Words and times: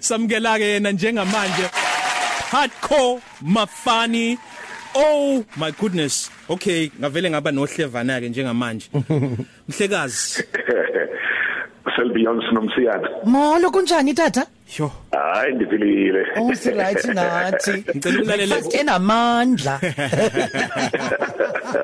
samukela 0.00 0.58
ke 0.58 0.64
yena 0.64 0.92
njengamanje. 0.92 1.66
Hardcore 2.50 3.20
mafani. 3.42 4.38
Oh 4.94 5.44
my 5.56 5.70
goodness. 5.72 6.30
Okay 6.48 6.90
ngavele 7.00 7.30
ngaba 7.30 7.52
nohlevana 7.52 8.20
ke 8.20 8.28
njengamanje. 8.28 8.90
Mhlekazi. 9.68 10.44
Selbeyond 11.96 12.42
nomsiyana 12.52 13.08
Molo 13.24 13.70
kunjani 13.70 14.14
tata? 14.14 14.46
yo 14.78 14.92
hayi 15.12 15.54
ndiphilile 15.54 16.24
Oh 16.38 16.54
si 16.54 16.70
right 16.70 17.04
nathi. 17.04 17.70
ngicela 17.96 18.18
ukulalela 18.20 18.54
First 18.54 18.74
enamandla. 18.74 19.80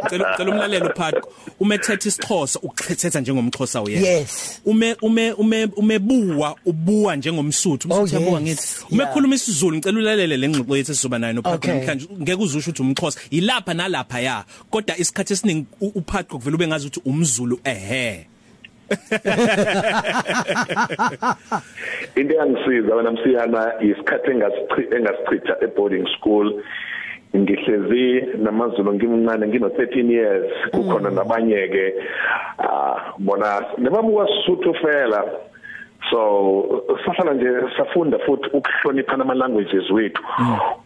ngicela 0.05 0.31
ngicela 0.31 0.51
umlalelo 0.51 0.91
phatho 0.95 1.29
umethetha 1.61 2.09
isixhosa 2.09 2.59
ukuthetha 2.63 3.21
njengomxhosa 3.21 3.83
uyena 3.83 4.07
Yes. 4.09 4.61
ume 4.65 4.97
ume 5.03 5.33
ume 5.33 5.69
umebuwa 5.77 6.57
ubuwa 6.65 7.17
njengomsuthu. 7.17 7.89
Oh, 7.93 8.01
umsuthu 8.01 8.15
yabuwa 8.23 8.41
yes. 8.41 8.49
ngithi 8.49 8.95
umekhuluma 8.95 9.35
isiZulu. 9.35 9.77
Ngicela 9.77 9.99
ulalele 9.99 10.37
lengxoxo 10.37 10.77
yethu 10.77 10.95
sizoba 10.95 11.19
nayo 11.19 11.33
nophatho 11.33 11.55
Okay. 11.57 11.75
namhlanje 11.75 12.07
ngeke 12.23 12.43
uzusho 12.43 12.71
ukuthi 12.71 12.83
umxhosa. 12.83 13.21
Ilapha 13.31 13.75
nalapha 13.75 14.21
ya. 14.21 14.45
Kodwa 14.71 14.99
isikhathi 14.99 15.33
esiningi 15.33 15.67
u- 15.81 15.93
uphatho 15.95 16.39
kuvela 16.39 16.55
ube 16.55 16.67
ngazi 16.67 16.87
ukuthi 16.87 17.01
umzulu 17.11 17.61
ehe. 17.65 18.27
into 22.17 22.35
engisiza 22.43 22.95
wena 22.97 23.11
msiyana 23.11 23.73
isikhathi 23.81 24.31
engasichitha 24.31 24.97
engasichitha 24.97 25.57
e 25.61 25.67
boarding 25.77 26.07
school. 26.19 26.63
Ngihlezi 27.37 28.27
namazulu 28.39 28.93
ngimncane 28.95 29.49
ngino 29.49 29.69
13 29.69 30.11
years 30.11 30.53
kukhona 30.71 31.11
nabanye 31.11 31.69
ke 31.69 31.95
ah 32.59 33.01
bona 33.19 33.65
nebabuka 33.79 34.27
sisuthu 34.27 34.75
fela. 34.75 35.25
So 36.11 36.83
sahlala 37.07 37.35
nje 37.35 37.49
safunda 37.77 38.19
futhi 38.19 38.49
ukuhlonipha 38.53 39.13
ama 39.13 39.35
languages 39.35 39.91
wethu. 39.91 40.23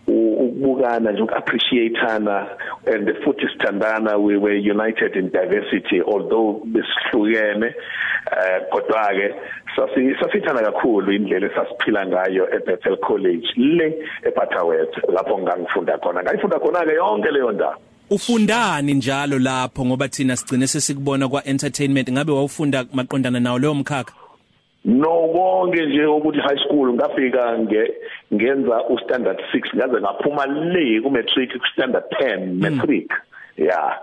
U- 0.08 0.19
ukubukana 0.60 1.12
nje 1.12 1.22
ukuappreciateana 1.22 2.46
and 2.86 3.08
futhi 3.24 3.48
sithandana 3.48 4.16
we 4.18 4.36
were 4.36 4.58
united 4.58 5.16
in 5.16 5.30
diversity 5.30 6.00
although 6.00 6.62
besihlukene 6.64 7.66
eh 7.66 8.60
kodwa 8.70 9.08
ke 9.14 9.34
sasi 9.76 10.14
sasithana 10.20 10.62
kakhulu 10.62 11.12
indlela 11.12 11.46
esasiphila 11.46 12.06
ngayo 12.06 12.48
e 12.54 12.58
Bethel 12.66 12.96
College 12.96 13.46
le 13.56 13.94
eButterworth 14.22 14.96
lapho 15.08 15.38
ngangifunda 15.38 15.98
khona. 15.98 16.22
Ngayifunda 16.22 16.58
khona 16.58 16.84
ke 16.84 16.94
yonke 16.94 17.30
leyo 17.30 17.52
ndawo. 17.52 17.74
Ufundani 18.10 18.94
njalo 18.94 19.38
lapho 19.38 19.84
ngoba 19.84 20.08
thina 20.08 20.36
sigcine 20.36 20.66
sesikubona 20.66 21.28
kwa 21.28 21.44
entertainment 21.46 22.12
ngabe 22.12 22.32
wawufunda 22.32 22.84
maqondana 22.92 23.40
nawo 23.40 23.58
leyo 23.58 23.74
mkhakha? 23.74 24.14
No 24.84 25.28
konke 25.32 25.86
nje 25.86 26.06
ukuthi 26.06 26.38
high 26.38 26.58
school 26.64 26.94
ngafika 26.94 27.58
nge 27.58 27.92
ngenza 28.34 28.82
u 28.88 28.98
standard 29.04 29.38
6 29.54 29.76
ngaze 29.76 30.00
ngaphuma 30.00 30.46
le 30.46 31.00
ku 31.02 31.10
matric 31.10 31.50
ku 31.52 31.66
standard 31.72 32.04
10 32.20 32.54
matric. 32.60 33.12
Yeah 33.56 33.98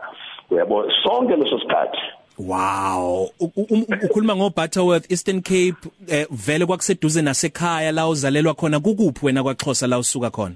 uyabo 0.51 0.83
sonke 1.03 1.35
leso 1.35 1.59
sikhathi. 1.59 1.97
Wow. 2.39 3.29
U- 3.39 3.51
u- 3.55 3.67
u- 3.69 3.85
ukhuluma 4.05 4.35
ngo 4.35 4.49
Butterworth 4.49 5.11
Eastern 5.11 5.41
Cape 5.41 5.75
eh, 6.07 6.25
vele 6.31 6.65
kwakuseduze 6.65 7.21
nasekhaya 7.21 7.91
la 7.91 8.07
uzalelwa 8.07 8.53
khona. 8.53 8.79
Kukuphi 8.79 9.25
wena 9.25 9.43
kwaXhosa 9.43 9.87
la 9.87 9.99
usuka 9.99 10.29
khona? 10.29 10.55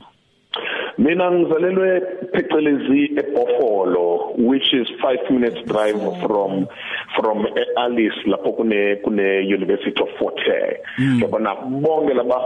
Mina 0.98 1.32
ngizalelwe 1.32 2.02
phecelezi 2.34 3.12
eBofolo 3.20 4.31
which 4.50 4.74
is 4.74 4.88
5 5.02 5.30
minutes 5.32 5.58
drive 5.66 6.00
from 6.26 6.68
from 7.16 7.46
eh, 7.46 7.66
Alice 7.78 8.18
lapho 8.28 8.54
kune 8.56 8.98
kune 9.04 9.46
University 9.48 10.02
of 10.02 10.10
Fort 10.20 10.40
Hare. 10.46 10.80
Yabona 11.22 11.56
bonke 11.82 12.14
laba 12.14 12.38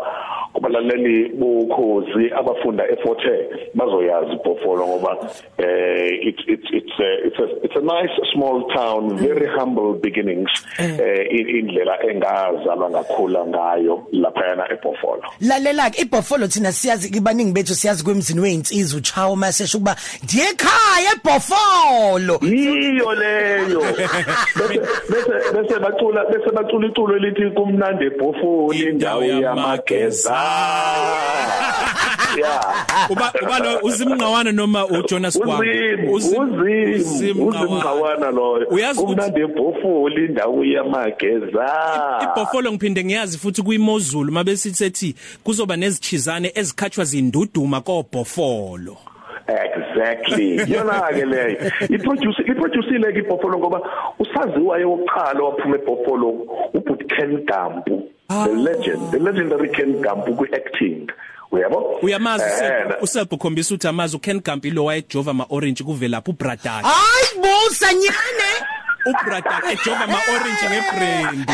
kubalaleli 0.54 1.30
bokhozi 1.40 2.32
abafunda 2.40 2.84
eFort 2.88 3.22
Hare 3.23 3.70
bazoyazi 3.73 4.32
iBofolo 4.36 4.88
ngoba 4.88 5.18
eh 5.58 6.10
it's 6.28 6.44
it's 6.48 6.68
it's 6.72 7.00
a, 7.00 7.28
it's 7.28 7.40
a 7.40 7.48
it's 7.66 7.76
a 7.76 7.82
nice 7.82 8.11
small 8.34 8.67
town 8.73 9.17
very 9.17 9.48
humble 9.58 9.94
beginnings 9.94 10.50
eh. 10.80 11.28
in- 11.32 11.50
indlela 11.50 12.04
engazalwa 12.04 12.89
ngakhula 12.89 13.45
ngayo 13.48 14.08
lapha 14.11 14.45
yana 14.48 14.72
eBofolo 14.73 15.23
Lalela 15.42 15.89
ke 15.89 16.02
iBuffalo 16.02 16.48
thina 16.48 16.72
siyazi 16.72 17.17
ibaningi 17.17 17.52
bethu 17.52 17.76
siyazi 17.76 18.04
kwemzini 18.04 18.39
weinsizwa 18.42 18.98
uchawo 19.00 19.36
masesho 19.36 19.78
kuba 19.78 19.95
ndiye 20.23 20.44
ekhaya 20.50 21.11
eBuffalo. 21.86 22.40
yiyo 22.42 23.14
leyo. 23.16 23.82
Bese 24.56 24.80
bese 25.10 25.52
bese 25.54 25.80
bacula 25.80 26.26
bese 26.26 26.52
bacula 26.54 26.88
iculo 26.88 27.16
elithi 27.18 27.52
kumnandi 27.56 28.06
ebhofoli 28.06 28.80
indawo 28.90 29.23
yamageza 29.23 30.36
yeah 32.38 32.76
uba 33.10 33.34
uba 33.42 33.60
lo 33.60 33.80
uzimnqawana 33.84 34.52
noma 34.52 34.86
uJonas 34.88 35.38
Gwamba 35.40 35.66
uzim 36.12 36.54
uzim 36.94 37.48
uzimqawana 37.48 38.32
loyo. 38.32 38.67
Uyazi 38.70 39.00
ukuthi- 39.00 39.06
kumnandi 39.16 39.42
ebhofoli 39.42 40.26
indawo 40.26 40.66
yamageza 40.66 41.66
ibhofolo 42.23 42.72
ngiphinde 42.72 43.04
ngiyazi 43.06 43.38
futhi 43.38 43.62
kuyimozulu 43.62 44.32
mabesithi 44.32 45.16
kuzoba 45.44 45.76
nezichizane 45.76 46.52
ezikhatshwa 46.56 47.06
zinduduma 47.06 47.82
kobhofolo. 47.82 48.98
Exactly. 50.11 50.58
Yona 50.73 51.10
ke 51.14 51.26
leyo. 51.26 51.71
Iproduce 51.89 52.42
iproducile 52.48 53.14
ke 53.14 53.20
ibhofolo 53.20 53.58
ngoba 53.60 53.82
usaziwayo 54.20 54.93
oqala 54.93 55.43
waphuma 55.43 55.76
ebhofolo 55.76 56.30
ubut 56.73 57.02
Ken 57.10 57.45
Gampu 57.45 58.04
the 58.30 58.52
legend 58.54 59.11
the 59.11 59.20
legendary 59.20 59.70
Ken 59.70 60.02
Gampu 60.02 60.36
ku 60.38 60.45
acting 60.54 61.10
uyabo? 61.52 61.99
Uyamazi 62.02 62.43
Eh, 62.43 62.86
usepho 62.86 63.04
usepho 63.04 63.38
khombisa 63.38 63.76
ukuthi 63.76 63.88
amazi 63.88 64.17
uKen 64.17 64.42
Gampi 64.42 64.71
lo 64.71 64.86
wayejova 64.86 65.32
ama 65.32 65.45
orange 65.49 65.83
kuvelapha 65.83 66.32
uBradak 66.32 66.83
Hayi 66.83 67.42
busa 67.42 67.93
nyane. 67.93 68.74
uBradak 69.05 69.64
ejova 69.71 70.04
ama 70.04 70.20
orange 70.33 70.66
ngebrand 70.70 71.49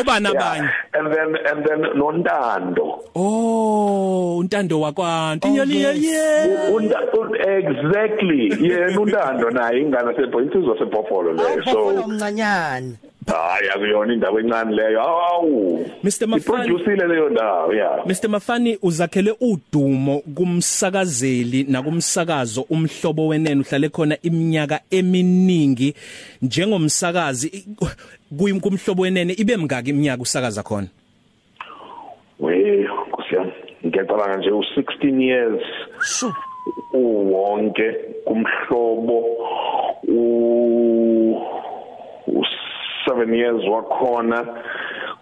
obana 0.00 0.28
yeah. 0.34 0.40
abanye 0.42 0.68
and 0.94 1.06
then 1.14 1.30
and 1.46 1.60
then 1.66 1.80
nontando 1.98 2.86
oh 3.14 4.38
untando 4.40 4.80
wakwanti 4.80 5.48
Oh, 5.48 5.54
yeli 5.56 5.80
yes. 5.82 5.96
yeli 5.96 6.74
Unda, 6.74 6.98
un- 7.18 7.36
exactly 7.36 8.48
yena 8.68 9.00
untando 9.00 9.50
naye 9.50 9.80
ingane 9.80 10.14
sebhoyisizwe 10.16 10.78
sebhofolo 10.78 11.32
leyo 11.32 11.56
Buffalo 11.56 12.02
so 12.02 12.08
mncanyana. 12.08 12.92
Hayi 13.26 13.68
akuyona 13.74 14.12
indawo 14.12 14.40
encane 14.40 14.76
leyo. 14.76 15.00
Awu 15.02 15.86
Mr. 16.02 16.26
Mafani- 16.26 16.36
iproduceile 16.66 17.06
leyo 17.06 17.28
ndawo 17.28 17.74
yeah 17.74 18.06
Mr 18.06 18.28
Mafani 18.28 18.78
uzakhele 18.82 19.34
udumo 19.40 20.20
kumsakazeli 20.34 21.64
nakumsakazo 21.68 22.62
umhlobo 22.70 23.26
wenene 23.26 23.60
uhlale 23.60 23.88
khona 23.88 24.16
iminyaka 24.22 24.80
eminingi 24.90 25.94
njengomsakazi. 26.42 27.64
Kumhlobo 28.60 29.02
wenene 29.02 29.32
ibe 29.32 29.56
mngaki 29.56 29.90
iminyaka 29.90 30.22
usakaza 30.22 30.62
khona? 30.62 30.86
We 32.40 32.88
kusiyami 33.12 33.52
ngiyacabanga 33.86 34.36
nje 34.36 34.50
u16 34.50 35.20
years. 35.22 35.62
Sho. 36.00 36.32
uwonke 36.92 37.92
kumhlobo 38.24 39.24
u 40.08 40.53
u7 43.14 43.34
years 43.34 43.64
wakhona 43.68 44.46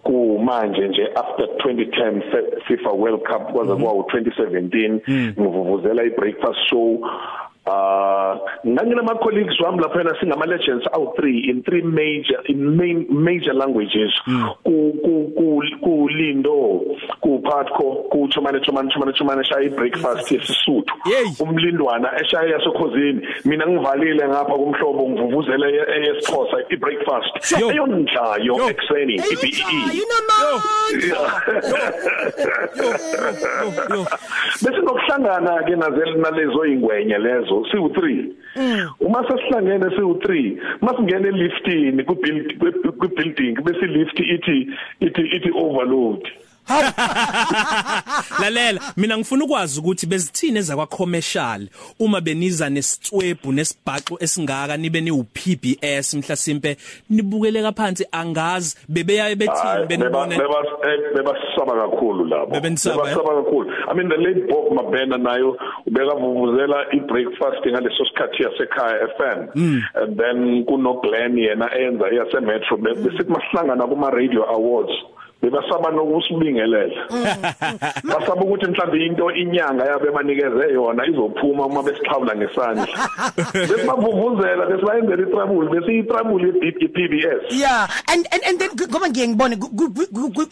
kumanje 0.02 0.88
nje 0.88 1.08
after 1.14 1.46
2010 1.46 2.20
Fe- 2.30 2.60
FIFA 2.66 2.90
World 2.90 3.20
Cup 3.22 3.52
kwaze 3.52 3.74
kwa 3.82 3.92
u2017 3.92 5.00
ngivuvuzela 5.40 6.04
ibreakfast 6.04 6.58
show. 6.70 6.98
Uh 7.66 8.34
nganginama 8.66 9.14
colleagues 9.22 9.60
wami 9.60 9.80
lapha 9.82 10.16
singama 10.20 10.46
legends 10.46 10.86
awu 10.92 11.06
3 11.18 11.50
in 11.50 11.62
three 11.62 11.82
major 11.82 12.40
in 12.48 12.76
main 12.76 13.06
major 13.10 13.54
languages. 13.54 14.10
Ku 14.64 14.92
ku 15.04 15.32
ku 15.36 15.62
ku 15.84 16.08
Lindo 16.08 16.80
ku 17.22 17.38
Patco 17.42 18.08
ku 18.10 18.28
Chomane 18.28 18.58
Chomane 18.64 18.90
Chomane 18.90 19.12
Chomane 19.14 19.44
shaya 19.44 19.66
ibreakfast 19.70 20.30
yesisuthu. 20.30 20.94
Yey. 21.06 21.26
umlindwana 21.40 22.08
eshaya 22.20 22.50
yasekhosini. 22.58 23.20
Mina 23.44 23.66
ngivalile 23.66 24.28
ngapha 24.28 24.54
kumhlobo 24.54 25.08
ngivuvuzela 25.08 25.66
eyesixhosa 25.68 26.56
ibreakfast. 26.70 27.60
Yo. 27.60 27.70
eyondlayo 27.70 28.54
Yo. 28.56 28.68
ekseni 28.70 29.18
Hey, 29.22 29.32
ibe 29.32 29.48
yinamandla. 29.96 30.60
yo. 31.08 31.16
Bese 34.62 34.80
nokuhlangana 34.82 35.62
ke 35.66 35.76
nazel 35.76 36.16
nalezo 36.18 36.64
ingwenye 36.66 37.18
lezo 37.18 37.51
siwu3 37.70 37.98
uma 39.00 39.20
sesihlangene 39.28 39.88
siwu3 39.96 40.26
masingena 40.80 41.28
eliftini 41.28 42.04
ku 42.04 42.14
build 42.14 42.48
ku 43.00 43.06
building 43.16 43.54
bese 43.64 43.86
lift 43.86 44.18
ithi 44.20 44.58
ithi 45.00 45.22
ithi 45.36 45.50
overload. 45.54 46.22
lalela 48.40 48.80
mina 48.96 49.18
ngifuna 49.18 49.44
ukwazi 49.44 49.80
ukuthi 49.80 50.06
bezithini 50.06 50.58
ezakwa 50.58 50.86
commercial 50.86 51.68
uma 51.98 52.20
beniza 52.20 52.70
nesitswebhu 52.70 53.52
nesibhaxo 53.52 54.16
esingaka 54.20 54.76
nibe 54.76 55.00
ni 55.00 55.10
uPBS 55.10 56.14
mhlasimpe 56.14 56.76
nibukeleka 57.10 57.72
phansi 57.72 58.06
angazi 58.12 58.76
bebeya 58.88 59.36
bethini 59.36 59.86
benibona 59.88 60.36
bebasaba 61.14 61.72
kakhulu 61.88 62.24
labo. 62.24 62.52
Bebasaba 62.52 63.04
kakhulu. 63.04 63.70
I 63.88 63.94
mean 63.94 64.08
the 64.08 64.16
late 64.16 64.48
bob 64.48 64.72
mabena 64.72 65.18
nayo 65.18 65.56
ubeka 65.86 66.14
vuvuzela 66.14 66.86
i-breakfast 66.92 67.66
ngaleso 67.66 68.04
sikhathi 68.06 68.42
yasekhaya 68.42 69.08
FM 69.16 69.38
mm. 69.54 69.82
and 69.94 70.16
then 70.18 70.64
kuno 70.64 71.00
Glenn 71.00 71.38
yena 71.38 71.70
enza 71.74 72.06
yase 72.08 72.40
Metro 72.40 72.76
besithi 72.76 73.30
mahlangana 73.30 73.86
kuma 73.86 74.10
radio 74.10 74.44
awards. 74.44 74.92
Bebasaba 75.42 75.90
nokusibingelela 75.90 77.08
basaba 78.08 78.42
ukuthi 78.42 78.66
mhlawumbe 78.66 79.06
into 79.06 79.30
inyanga 79.30 79.84
yabe 79.84 80.10
banikeze 80.10 80.72
yona 80.74 81.06
izophuma 81.06 81.66
uma 81.66 81.82
besihlawula 81.82 82.36
ngesandla. 82.36 82.86
Besibavuvuzela 83.68 84.66
besibayenzela 84.66 85.22
itrabule 85.22 85.70
bese 85.70 85.98
itrabule 85.98 86.46
ye-PBS 86.46 87.50
yeah 87.50 87.88
and 88.08 88.26
and 88.32 88.42
and 88.46 88.58
then 88.58 88.70
ngoba 88.70 89.08
ngiye 89.08 89.28
ngibone 89.28 89.58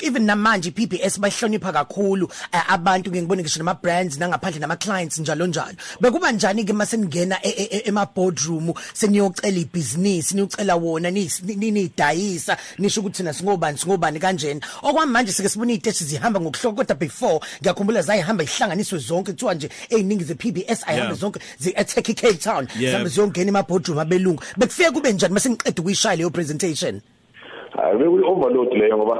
even 0.03 0.27
namanje 0.27 0.71
PBS 0.71 1.21
bahlonipha 1.21 1.73
kakhulu 1.73 2.29
eh, 2.53 2.73
abantu 2.73 3.11
ngiye 3.11 3.23
ngibone 3.23 3.43
ngisho 3.43 3.59
nama 3.59 3.75
brands 3.75 4.19
nangaphandle 4.19 4.61
nama 4.61 4.77
clients 4.77 5.19
njalo 5.19 5.47
njalo. 5.47 5.77
Bekuba 6.01 6.33
njani 6.33 6.65
ke 6.65 6.73
mase 6.73 6.97
ningena 6.97 7.39
e, 7.43 7.49
e, 7.49 7.69
e, 7.71 7.83
ema 7.89 8.07
boardroom 8.07 8.73
seniyocela 8.93 9.59
ibusiness 9.59 10.35
niyocela 10.35 10.77
wona 10.77 11.11
nidayisa 11.11 12.57
nisho 12.79 13.01
ukuthi 13.01 13.17
thina 13.17 13.33
singobani 13.33 13.79
singobani 13.79 14.19
kanjena? 14.19 14.61
Okwamanje 14.83 15.33
sike 15.33 15.49
sibona 15.49 15.73
iziteshi 15.73 16.05
zihamba 16.05 16.41
ngokuhloko 16.41 16.77
kodwa 16.77 16.97
before 16.97 17.41
ngiyakhumbula 17.61 18.03
zayihamba 18.03 18.45
ihlanganiswe 18.45 18.99
zonke 18.99 19.33
kuthiwa 19.33 19.55
nje 19.55 19.69
eziningi 19.91 20.25
ze 20.25 20.35
PBS 20.35 20.89
ayihamba 20.89 21.15
zonke 21.15 21.41
zi 21.59 21.75
attack 21.77 22.07
Cape 22.15 22.35
Town 22.35 22.67
zihambe 22.79 23.09
ziyongena 23.09 23.49
ema 23.49 23.63
boardroom 23.63 23.99
abelungu. 23.99 24.43
Bekufike 24.57 24.91
kube 24.91 25.13
njani 25.13 25.35
mase 25.35 25.51
ngiqeda 25.51 25.81
ukuyishaya 25.83 26.17
leyo 26.17 26.31
presentation? 26.31 27.01
Hayi 27.77 27.99
bekuyi 27.99 28.25
overload 28.25 28.73
leyo 28.73 28.97
ngoba 28.97 29.17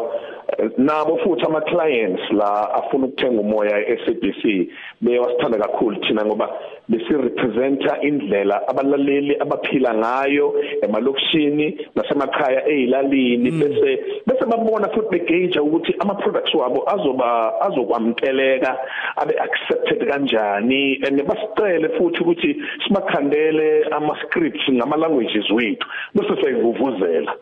nabo 0.79 1.19
futhi 1.25 1.45
ama 1.47 1.61
clients 1.61 2.23
la 2.31 2.75
afuna 2.75 3.07
ukuthenga 3.07 3.41
umoya 3.41 3.89
eSABC 3.89 4.69
bewasithanda 5.01 5.59
kakhulu 5.59 5.97
thina 5.97 6.25
ngoba 6.25 6.51
besi 6.89 7.13
representa 7.13 8.01
indlela 8.03 8.69
abalaleli 8.69 9.37
abaphila 9.41 9.95
ngayo 9.95 10.55
emalokishini 10.83 11.87
nasemakhaya 11.95 12.69
ezilalini 12.69 13.51
mm. 13.51 13.61
bese 13.61 14.05
bese 14.27 14.45
babona 14.47 14.89
futhi 14.89 15.11
begauge 15.11 15.59
ukuthi 15.61 15.95
ama 15.99 16.15
products 16.15 16.55
wabo 16.55 16.91
azoba 16.91 17.61
azokwamkeleka 17.61 18.79
abe 19.17 19.35
accepted 19.39 20.09
kanjani. 20.09 21.01
And 21.07 21.23
basicele 21.23 21.89
futhi 21.99 22.21
ukuthi 22.21 22.57
sibakhandele 22.85 23.85
ama 23.93 24.17
scripts 24.23 24.71
ngama 24.71 24.97
languages 24.97 25.51
wethu 25.51 25.87
bese 26.15 26.43
siyivuvuzela 26.43 27.35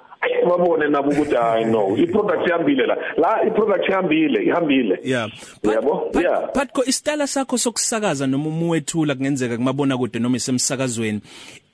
babone 0.49 0.89
nabo 0.89 1.11
ukuthi 1.11 1.35
hayi 1.35 1.65
no 1.65 1.97
iproduct 2.05 2.47
ihambile 2.49 2.87
la. 2.87 2.97
La 3.17 3.45
iproduct 3.47 3.89
ihambile 3.89 4.45
ihambile. 4.45 4.99
Yeah. 5.05 5.31
Yabo? 5.63 6.11
yeah. 6.15 6.51
but 6.55 6.89
istala 6.89 7.27
sakho 7.27 7.59
sokusakaza 7.59 8.27
noma 8.27 8.49
umuwethula 8.49 9.15
kungenzeka 9.15 9.57
kumabona 9.57 9.99
kude 9.99 10.19
noma 10.19 10.37
isemsakazweni 10.37 11.21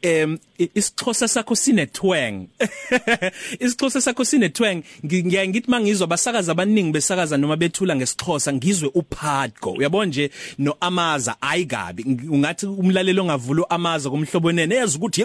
em 0.04 0.38
isixhosa 0.58 1.28
sakho 1.28 1.56
sinethwang 1.56 2.46
isixhosa 3.64 4.00
sakho 4.00 4.24
sinethwang 4.24 4.82
ngiya 5.04 5.48
ngithi 5.48 5.70
mangizwa 5.70 6.06
basakaza 6.06 6.52
abaningi 6.52 6.92
besakaza 6.92 7.36
noma 7.36 7.56
bethula 7.56 7.96
ngesixhosa 7.96 8.52
ngizwe 8.52 8.90
uphadgo. 8.94 9.72
Uyabona 9.72 10.06
nje? 10.06 10.30
No 10.58 10.76
amaza 10.80 11.36
ayikabi 11.40 12.04
ungathi 12.30 12.66
umlalelo 12.66 13.22
ongavula 13.22 13.70
amaza 13.70 14.10
komhlobo 14.10 14.52
nene 14.52 14.74
yazi 14.74 14.96
ukuthi 14.96 15.24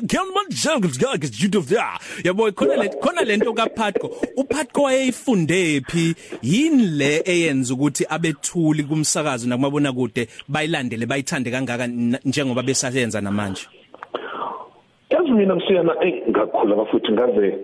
yabo 2.23 2.51
khona 2.51 2.75
le 2.75 2.89
khona 2.89 3.21
lento 3.23 3.53
kaphadgo. 3.53 4.07
Uphadgo 4.37 4.81
wayeyifunde 4.81 5.81
phi? 5.87 6.15
Yini 6.41 6.87
le 6.87 7.21
eyenza 7.25 7.73
ukuthi 7.73 8.05
abethuli 8.09 8.83
kumsakazo 8.83 9.47
nakumabona 9.47 9.93
kude 9.93 10.27
bayilandele 10.47 11.05
bayithande 11.05 11.51
kangaka 11.51 11.87
njengoba 11.87 12.63
besayenza 12.63 13.21
namanje? 13.21 13.78
Yazi 15.29 15.39
mina 15.39 15.55
msiyana 15.55 15.95
engakhula 16.01 16.75
bafuthi 16.75 17.11
ngaze 17.11 17.57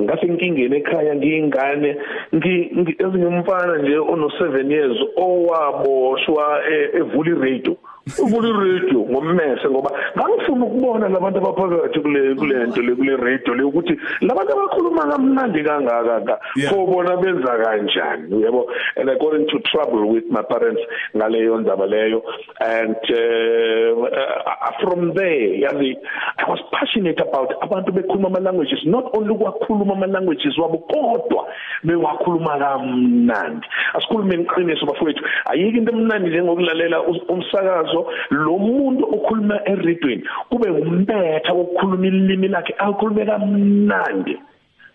ngase 0.00 0.26
inkingeni 0.26 0.76
ekhaya 0.76 1.14
ngiyingane 1.16 1.96
ngizingumfana 2.34 3.78
nje 3.78 3.98
ono 3.98 4.26
7 4.26 4.72
years 4.72 4.98
owaboshwa 5.16 6.62
e-, 6.70 6.90
evula 6.98 7.30
iradio 7.30 7.76
uvula 8.06 8.48
iradio 8.48 9.00
ngommese 9.00 9.68
ngoba 9.70 9.90
ngangifuna 10.16 10.64
ukubona 10.64 11.08
labantu 11.08 11.38
abaphakathi 11.38 12.00
kule 12.00 12.34
kulento 12.34 12.82
le 12.82 12.94
kule 12.94 13.16
radio 13.16 13.54
le 13.54 13.62
ukuthi 13.62 13.98
labantu 14.20 14.52
abakhuluma 14.52 15.10
kamnandi 15.10 15.64
kangaka 15.64 16.38
phobona 16.68 17.16
benza 17.16 17.58
kanjani 17.58 18.34
uyabo? 18.34 18.66
And 18.96 19.10
i 19.10 19.18
got 19.18 19.34
into 19.34 19.58
trouble 19.72 20.06
with 20.06 20.24
my 20.30 20.42
parents 20.42 20.80
ngaleyo 21.16 21.58
ndaba 21.60 21.86
leyo 21.86 22.22
and 22.60 22.96
uh, 23.10 24.06
uh, 24.06 24.72
from 24.80 25.12
there 25.14 25.58
yazi 25.58 25.98
i 26.38 26.44
was 26.48 26.60
passionate 26.70 27.20
about 27.20 27.50
abantu 27.60 27.92
bekhuluma 27.92 28.28
ama 28.28 28.40
languages 28.40 28.86
not 28.86 29.16
only 29.16 29.34
kwakhuluma 29.34 29.94
ama 29.94 30.06
languages 30.06 30.58
wabo 30.58 30.78
kodwa 30.78 31.48
bewakhuluma 31.82 32.58
kamnandi. 32.58 33.66
Asikhulume 33.94 34.34
iqiniso 34.34 34.86
bafowethu 34.86 35.24
ayike 35.46 35.78
into 35.78 35.92
emnandi 35.92 36.30
njengokulalela 36.30 37.02
umsakazo 37.02 37.95
ngazo 37.96 38.10
lo 38.30 38.58
muntu 38.58 39.04
okhuluma 39.04 39.60
eradweni 39.64 40.22
kube 40.50 40.70
umbetha 40.70 41.52
wokukhuluma 41.52 42.06
ilimi 42.06 42.48
lakhe 42.48 42.74
akhulume 42.78 43.24
kamnandi. 43.24 44.36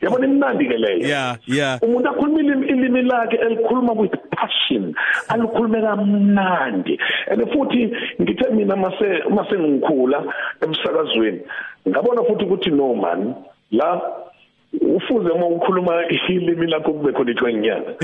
Yabona 0.02 0.26
imnandi 0.26 0.66
ke 0.66 0.78
leyo? 0.78 1.08
Yeah 1.08 1.38
yeah. 1.48 1.80
Umuntu 1.82 2.10
akhuluma 2.10 2.40
ilimi 2.40 3.02
lakhe 3.02 3.38
elikhuluma 3.38 3.94
with 3.94 4.14
passion 4.32 4.94
alikhulume 5.30 5.82
kamnandi. 5.82 6.98
And 7.30 7.42
futhi 7.52 7.92
ngithe 8.22 8.50
mina 8.54 8.76
mase 8.76 9.24
mase 9.30 9.58
ngikhula 9.60 10.24
emsakazweni 10.62 11.42
ngabona 11.88 12.24
futhi 12.24 12.46
ukuthi 12.46 12.70
no 12.70 12.96
man 12.96 13.36
la 13.72 14.02
ufuze 14.82 15.30
uma 15.30 15.48
ukhuluma 15.48 16.08
ilimi 16.30 16.68
lakho 16.68 16.94
kube 16.94 17.12
khona 17.12 17.32
ithwenyana 17.32 17.92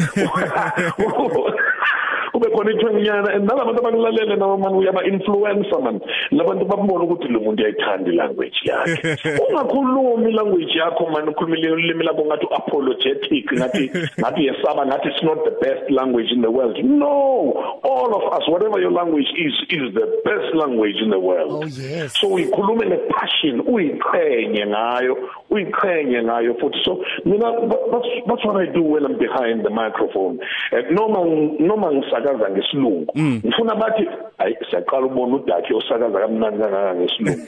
kube 2.37 2.49
khona 2.55 2.71
ithwenyana 2.71 3.35
and 3.35 3.49
nalabantu 3.49 3.79
abakulalela 3.79 4.35
nabo 4.35 4.57
man 4.57 4.73
uyaba 4.73 5.03
influencer 5.03 5.81
man 5.81 5.99
labantu 6.31 6.65
babona 6.65 7.03
ukuthi 7.03 7.27
lo 7.27 7.39
muntu 7.39 7.63
uyayithanda 7.63 8.11
language 8.11 8.59
yakhe. 8.63 9.17
Ungakhulumi 9.49 10.31
language 10.31 10.73
yakho 10.77 11.09
man 11.11 11.29
ukhuluma 11.29 11.57
ilimi 11.57 12.03
lakho 12.05 12.25
ngathi 12.25 12.47
apologetic 12.51 13.45
ngathi 13.53 13.91
ngathi 14.19 14.45
yesaba 14.45 14.85
ngathi 14.85 15.07
it's 15.07 15.23
not 15.23 15.43
the 15.45 15.55
best 15.61 15.89
language 15.89 16.31
in 16.31 16.41
the 16.41 16.51
world. 16.51 16.77
No! 16.83 17.79
All 17.83 18.13
of 18.13 18.33
us 18.33 18.47
whatever 18.47 18.79
your 18.79 18.91
language 18.91 19.27
is 19.37 19.53
is 19.69 19.93
the 19.93 20.21
best 20.23 20.53
language 20.53 20.97
in 21.01 21.09
the 21.09 21.19
world. 21.19 21.63
Oh, 21.63 21.65
yes. 21.65 22.13
so 22.19 22.27
uyikhulume 22.27 22.85
nepassion 22.85 23.61
uyiqhenye 23.65 24.65
ngayo 24.67 25.17
uyiqhenye 25.57 26.23
ngayo 26.23 26.53
futhi. 26.59 26.79
So 26.85 27.03
mina 27.25 27.51
that's, 27.91 28.09
that's 28.27 28.45
what 28.45 28.57
I 28.57 28.65
do 28.71 28.81
when 28.81 29.05
I'm 29.05 29.17
behind 29.17 29.65
the 29.65 29.69
microphone. 29.69 30.39
Uh, 30.71 30.81
noma 30.91 31.19
noma 31.59 31.91
ngisakaza 31.91 32.49
ngesilungu 32.49 33.11
mm. 33.15 33.41
ngifuna 33.45 33.75
bathi 33.75 34.07
ayi 34.37 34.55
siyaqala 34.69 35.05
ubona 35.05 35.35
udakhe 35.35 35.73
osakaza 35.73 36.19
kamnandi 36.19 36.59
kangaka 36.59 36.95
ngesilungu. 36.95 37.41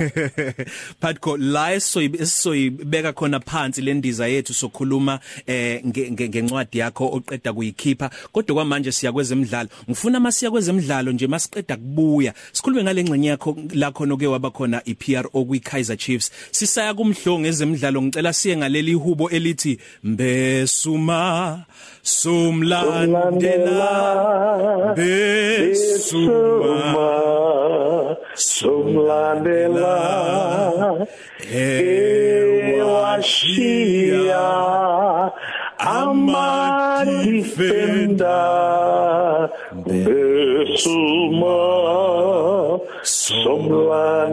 Patko 1.02 1.38
la 1.38 1.74
esisoyibeka 1.74 3.14
khona 3.14 3.40
phansi 3.40 3.82
le 3.82 3.94
ndiza 3.94 4.28
yethu 4.28 4.54
sokhuluma 4.54 5.20
eh 5.48 5.82
ngencwadi 5.86 6.78
yakho 6.80 7.06
oqeda 7.06 7.54
kuyikhipha. 7.54 8.10
Kodwa 8.32 8.56
kwamanje 8.56 8.92
siya 8.92 9.12
kwezemidlalo. 9.12 9.70
Ngifuna 9.90 10.20
masiya 10.20 10.52
kwezemidlalo 10.52 11.12
nje 11.12 11.28
masiqeda 11.28 11.76
kubuya 11.76 12.34
sikhulume 12.52 12.84
ngale 12.84 13.04
ngcenye 13.04 13.28
yakho 13.28 13.56
la 13.74 13.92
khona 13.92 14.14
oke 14.14 14.28
waba 14.28 14.50
khona 14.50 14.82
iPRO 14.86 15.46
kwi 15.46 15.60
Kaizer 15.60 15.98
Chiefs. 15.98 16.32
Sisaya 16.52 16.94
kumhlongo 16.94 17.48
ezemidlalo 18.00 18.02
ngicela 18.02 18.34
siye 18.34 18.58
ngaleli 18.58 18.94
hubo 18.94 19.30
elithi 19.30 19.80
mbesuma 20.04 21.60
sumlandela 22.02 22.96
besuma 24.96 26.30
sumlandela 28.36 29.98
ewashia 32.72 33.32
ama 35.78 37.06
defender 37.06 38.30
besuma 39.86 41.58
sumlandela 43.04 44.30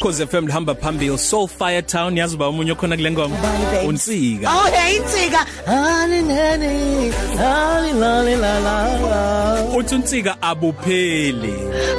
Cause 0.00 0.26
FM 0.26 0.46
lihamba 0.46 0.74
phambili. 0.74 1.18
Soul 1.18 1.48
Fire 1.48 1.82
Town 1.82 2.16
yazi 2.16 2.36
ba 2.36 2.48
umunye 2.48 2.74
khona 2.74 2.96
kule 2.96 3.10
ngoma? 3.10 3.36
Unsika. 3.86 4.48
Oh 4.48 4.70
hey 4.72 4.96
insika 4.96 5.46
hani 5.66 6.22
nani 6.22 7.12
hani 7.36 7.92
la 8.00 8.22
la 8.22 8.60
la. 8.60 9.64
Uthi 9.76 9.94
unsika 9.94 10.42
abupheli. 10.42 11.54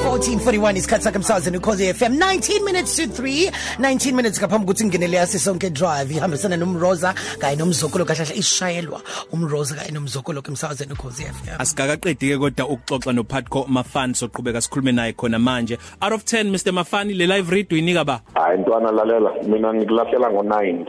1441 0.05 0.77
isikhathi 0.77 1.03
sakhe 1.03 1.15
emsazweni 1.15 1.57
ukhoze 1.57 1.93
FM 1.93 2.13
19 2.17 2.63
minutes 2.65 2.95
to 2.95 3.03
3 3.03 3.51
19 3.79 4.13
minutes 4.13 4.39
ngaphambi 4.39 4.63
ukuthi 4.63 4.85
ngingenele 4.85 5.17
yasi 5.17 5.39
sonke 5.39 5.69
drive. 5.69 6.15
Ihambisana 6.15 6.57
nomroza 6.57 7.13
kanye 7.39 7.55
nomzokolo 7.55 8.05
kahlahla 8.05 8.35
ishayelwa 8.35 9.01
umroza 9.31 9.75
kanye 9.75 9.91
nomzokolo 9.91 10.43
emsazweni 10.47 10.93
ukhoze 10.93 11.23
FM 11.23 11.55
asigakaqedi 11.59 12.29
ke 12.29 12.37
kodwa 12.37 12.67
ukuxoxa 12.67 13.13
no 13.13 13.23
Patco 13.23 13.65
Mafani 13.67 14.15
soqhubeka 14.15 14.61
sikhulume 14.61 14.91
naye 14.91 15.13
khona 15.13 15.39
manje. 15.39 15.77
Out 16.01 16.13
of 16.13 16.23
10 16.23 16.51
Mr 16.51 16.71
Mafani 16.71 17.13
le 17.13 17.27
live 17.27 17.44
read 17.49 17.73
uyinika 17.73 18.03
ba 18.03 18.21
hayi 18.33 18.59
ntwana 18.59 18.91
lalela. 18.91 19.31
Mina 19.47 19.73
ngikulahlela 19.73 20.29
ngo9 20.29 20.85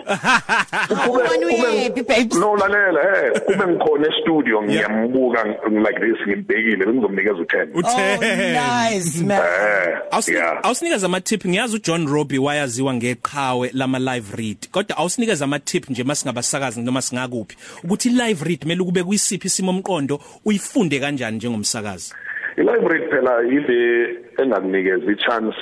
Wena 1.11 1.47
uyephi 1.47 2.03
babes 2.03 2.39
no 2.39 2.57
lalela 2.57 3.01
eh 3.01 3.41
kube 3.41 3.67
ngikhona 3.67 4.07
e-studio 4.07 4.63
ngiyambuka 4.63 5.45
like 5.71 6.01
this 6.01 6.29
ngimbhekile 6.29 6.87
bengizomnikeza 6.87 7.33
u10 7.33 7.69
Oh 7.75 7.81
u10 7.81 8.93
nice 8.93 9.25
man. 9.25 9.39
Eh 9.39 9.99
Awusinika 10.11 10.45
yeah. 10.45 10.61
awusinikeza 10.63 11.07
ama 11.07 11.21
tip 11.21 11.47
ngiyazi 11.47 11.77
uJohn 11.77 12.09
Robbie 12.09 12.39
wayaziwa 12.39 12.95
ngeqhawe 12.95 13.71
lama 13.73 13.99
live 13.99 14.37
read 14.37 14.59
kodwa 14.71 14.97
awusinikeza 14.97 15.45
ama 15.45 15.59
tip 15.59 15.91
nje 15.91 16.05
masingabasakazi 16.05 16.83
noma 16.83 17.03
singakuphi 17.03 17.57
ukuthi 17.85 18.09
live 18.09 18.45
read 18.45 18.59
kumele 18.63 18.85
kube 18.85 19.03
kuyisiphi 19.03 19.47
isimo 19.47 19.71
omqondo 19.71 20.21
uyifunde 20.45 21.01
kanjani 21.01 21.37
njengomsakazi? 21.37 22.15
I-library 22.57 23.09
phela 23.11 23.43
yile 23.43 24.09
engakunikeza 24.39 25.13
i-chance 25.13 25.57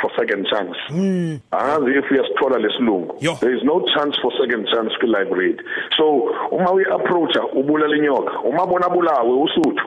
for 0.00 0.10
second 0.16 0.46
chance. 0.46 0.76
Mm. 0.90 1.40
angazi 1.50 1.98
if 1.98 2.10
uyasithola 2.10 2.58
lesilungu 2.58 3.14
there 3.40 3.56
is 3.56 3.62
no 3.64 3.80
chance 3.94 4.20
for 4.22 4.32
second 4.40 4.66
chance 4.68 4.90
kwi-library 5.00 5.56
so 5.96 6.04
uma 6.50 6.72
uyi-approacha 6.72 7.42
ubulala 7.46 7.96
inyoka 7.96 8.38
uma 8.40 8.66
bona 8.66 8.88
bulawe 8.88 9.30
usuthu. 9.42 9.84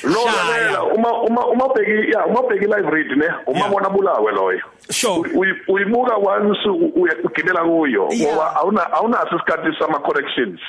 Shaya. 0.00 0.32
lalela 0.48 0.82
uma 0.94 1.10
uma 1.22 1.46
uma 1.46 1.68
bheki 1.74 2.10
ya 2.12 2.26
uma 2.26 2.42
bheki 2.42 2.66
live 2.66 2.90
read 2.90 3.10
ne 3.16 3.26
uma 3.46 3.68
bona 3.68 3.88
bulawe 3.90 4.32
loyo. 4.32 4.60
Sure. 4.90 5.30
Uyi- 5.34 5.60
uyibuka 5.68 6.16
once 6.16 6.68
u- 6.68 6.92
ugibela 7.24 7.60
kuyo 7.64 8.08
ngoba 8.14 8.56
awuna 8.56 8.92
awunaso 8.92 9.36
isikhathi 9.36 9.78
sama 9.78 9.98
corrections. 10.00 10.60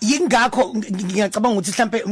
Yingakho 0.00 0.74
ngiyacabanga 0.74 1.58
ukuthi 1.58 1.70
mhlambe 1.72 2.04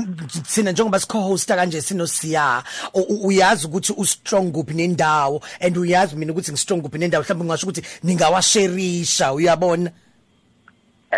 sina 0.47 0.73
njengoba 0.73 0.99
sikho-hosta 1.01 1.57
kanje 1.57 1.81
sinosiya 1.83 2.63
u- 2.95 3.01
u- 3.09 3.27
uyazi 3.27 3.67
ukuthi 3.67 3.93
ustrong 3.97 4.53
kuphi 4.53 4.75
nendawo 4.75 5.43
and 5.61 5.77
uyazi 5.77 6.17
mina 6.17 6.33
ukuthi 6.33 6.53
ngistrong 6.53 6.83
kuphi 6.83 6.99
nendawo 6.99 7.23
mhlawumbe 7.25 7.45
ngingasho 7.45 7.67
ukuthi 7.67 7.83
ningawasherisha 8.03 9.33
uyabona? 9.33 9.91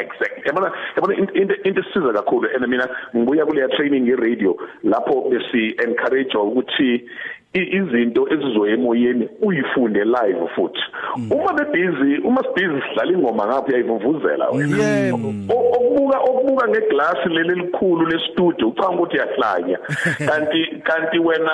Exactly. 0.00 0.42
Yabona 0.46 0.72
yabona 0.96 1.14
in- 1.18 1.36
into 1.42 1.54
into 1.68 1.80
esisiza 1.82 2.12
kakhulu 2.12 2.48
and 2.54 2.66
mina 2.68 2.88
ngibuya 3.16 3.46
kuleya 3.46 3.68
training 3.76 4.06
ye 4.06 4.16
radio 4.16 4.56
lapho 4.84 5.30
besi 5.30 5.76
encourage 5.84 6.34
ukuthi 6.34 6.94
i- 6.94 7.02
izinto 7.62 8.28
ezizoya 8.32 8.75
emoyeni 8.75 9.28
uyifunde 9.42 10.04
live 10.04 10.48
futhi. 10.54 10.80
Uma 11.30 11.52
bebusy 11.52 12.18
uma 12.25 12.42
sibhizi 12.42 12.82
sidlala 12.88 13.12
ingoma 13.12 13.46
ngapha 13.46 13.68
uyayivuvuzela 13.68 14.48
wena. 14.50 14.76
Yebo. 14.76 15.34
O- 15.48 15.68
okubuka 15.76 16.18
okubuka 16.18 16.68
ngeglass 16.68 17.26
leli 17.26 17.54
likhulu 17.54 18.06
lestudio 18.06 18.68
ucanga 18.68 18.94
ukuthi 18.94 19.16
uyahlanya. 19.16 19.78
Kanti 20.28 20.66
kanti 20.84 21.18
wena 21.18 21.52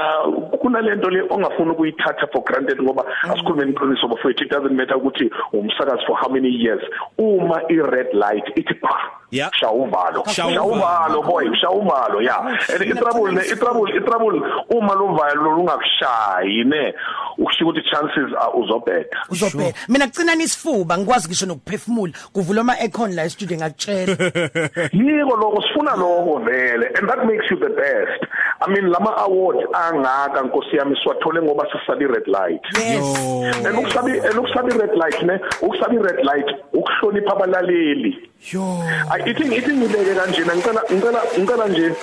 kunalento 0.61 1.11
le 1.11 1.23
ongafuni 1.31 1.71
ukuyithatha 1.71 2.27
for 2.33 2.45
granted 2.45 2.83
ngoba 2.83 3.05
asikhulume 3.23 3.71
iqiniso 3.71 4.09
bafowethu 4.09 4.45
it 4.45 4.51
doesn't 4.51 4.77
matter 4.77 4.97
ukuthi 4.97 5.31
umsakazi 5.53 6.07
for 6.07 6.17
how 6.17 6.29
many 6.29 6.49
years? 6.49 6.83
Uma 7.19 7.63
i 7.69 7.77
red 7.77 8.13
light 8.13 8.47
ithi 8.57 8.75
pa 8.75 9.22
Yeah. 9.33 9.49
shawuvalo 9.59 10.25
Shawuvalo. 10.29 11.23
boy. 11.27 11.45
Shawuvalo 11.57 12.21
yeah 12.23 12.47
and 12.69 12.83
i 12.83 13.01
trouble 13.01 13.33
ne 13.33 13.41
i 13.41 13.55
trouble 13.57 13.89
i 13.89 13.99
trouble 14.05 14.37
uma 14.71 14.93
lo 14.95 15.17
valo 15.17 15.57
lungakushayi 15.57 16.65
ne? 16.67 16.93
Ukusho 17.39 17.65
ukuthi 17.65 17.83
chances 17.91 18.29
are 18.39 18.53
uzobheka 18.55 19.19
uzobheka 19.31 19.79
mina 19.89 20.07
kucina 20.07 20.35
isifuba 20.35 20.99
ngikwazi 20.99 21.29
ngisho 21.29 21.47
nokuphefumula. 21.47 22.13
Kuvula 22.33 22.61
ama 22.61 22.79
aircon 22.79 23.15
la 23.15 23.25
e-studio 23.25 23.57
ngakutshela. 23.57 24.13
Yiko 24.93 25.37
lokho 25.37 25.63
sifuna 25.63 25.97
lokho 25.97 26.39
vele. 26.45 26.87
And 26.97 27.09
that 27.09 27.25
makes 27.27 27.51
you 27.51 27.57
the 27.59 27.71
best. 27.71 28.21
I 28.67 28.71
mean 28.71 28.91
lama 28.91 29.17
awards 29.17 29.61
angaka 29.73 30.43
nkosi 30.43 30.77
yami 30.77 30.97
siwathole 31.03 31.43
ngoba 31.43 31.67
sisabi 31.73 32.07
red 32.07 32.27
light. 32.27 32.63
Yes. 32.75 33.19
And 33.67 33.79
ukusabi 33.79 34.13
ukusabi 34.39 34.73
red 34.81 34.95
light 34.95 35.23
ne 35.23 35.41
ukusabi 35.63 35.99
red 35.99 36.25
light 36.25 36.47
ukuhlonipha 36.73 37.33
abalaleli. 37.33 38.29
Yo. 38.53 38.63
I 39.11 39.31
ithi 39.31 39.57
ithi 39.57 39.73
ngibeke 39.73 40.15
kanjena 40.15 40.55
ngicela 40.57 40.83
ngicela 40.93 41.23
ngicela 41.39 41.69
nje 41.69 41.95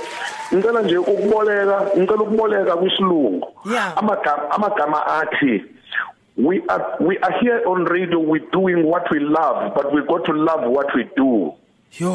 ngicela 0.53 0.81
nje 0.81 0.97
ukuboleka 0.97 1.81
ngicela 1.97 2.21
ukuboleka 2.21 2.75
kwisilungu. 2.75 3.47
Yeah. 3.71 3.97
amagama 3.97 4.51
amagama 4.51 5.05
athi 5.05 5.63
we 6.37 6.61
are 6.69 6.95
we 7.01 7.17
are 7.17 7.35
here 7.41 7.61
on 7.67 7.83
radio 7.85 8.19
we 8.19 8.39
doing 8.51 8.83
what 8.83 9.03
we 9.11 9.19
love 9.19 9.75
but 9.75 9.93
we 9.93 10.01
got 10.07 10.23
to 10.25 10.33
love 10.33 10.69
what 10.69 10.87
we 10.95 11.03
do. 11.15 11.53
Yo 11.97 12.11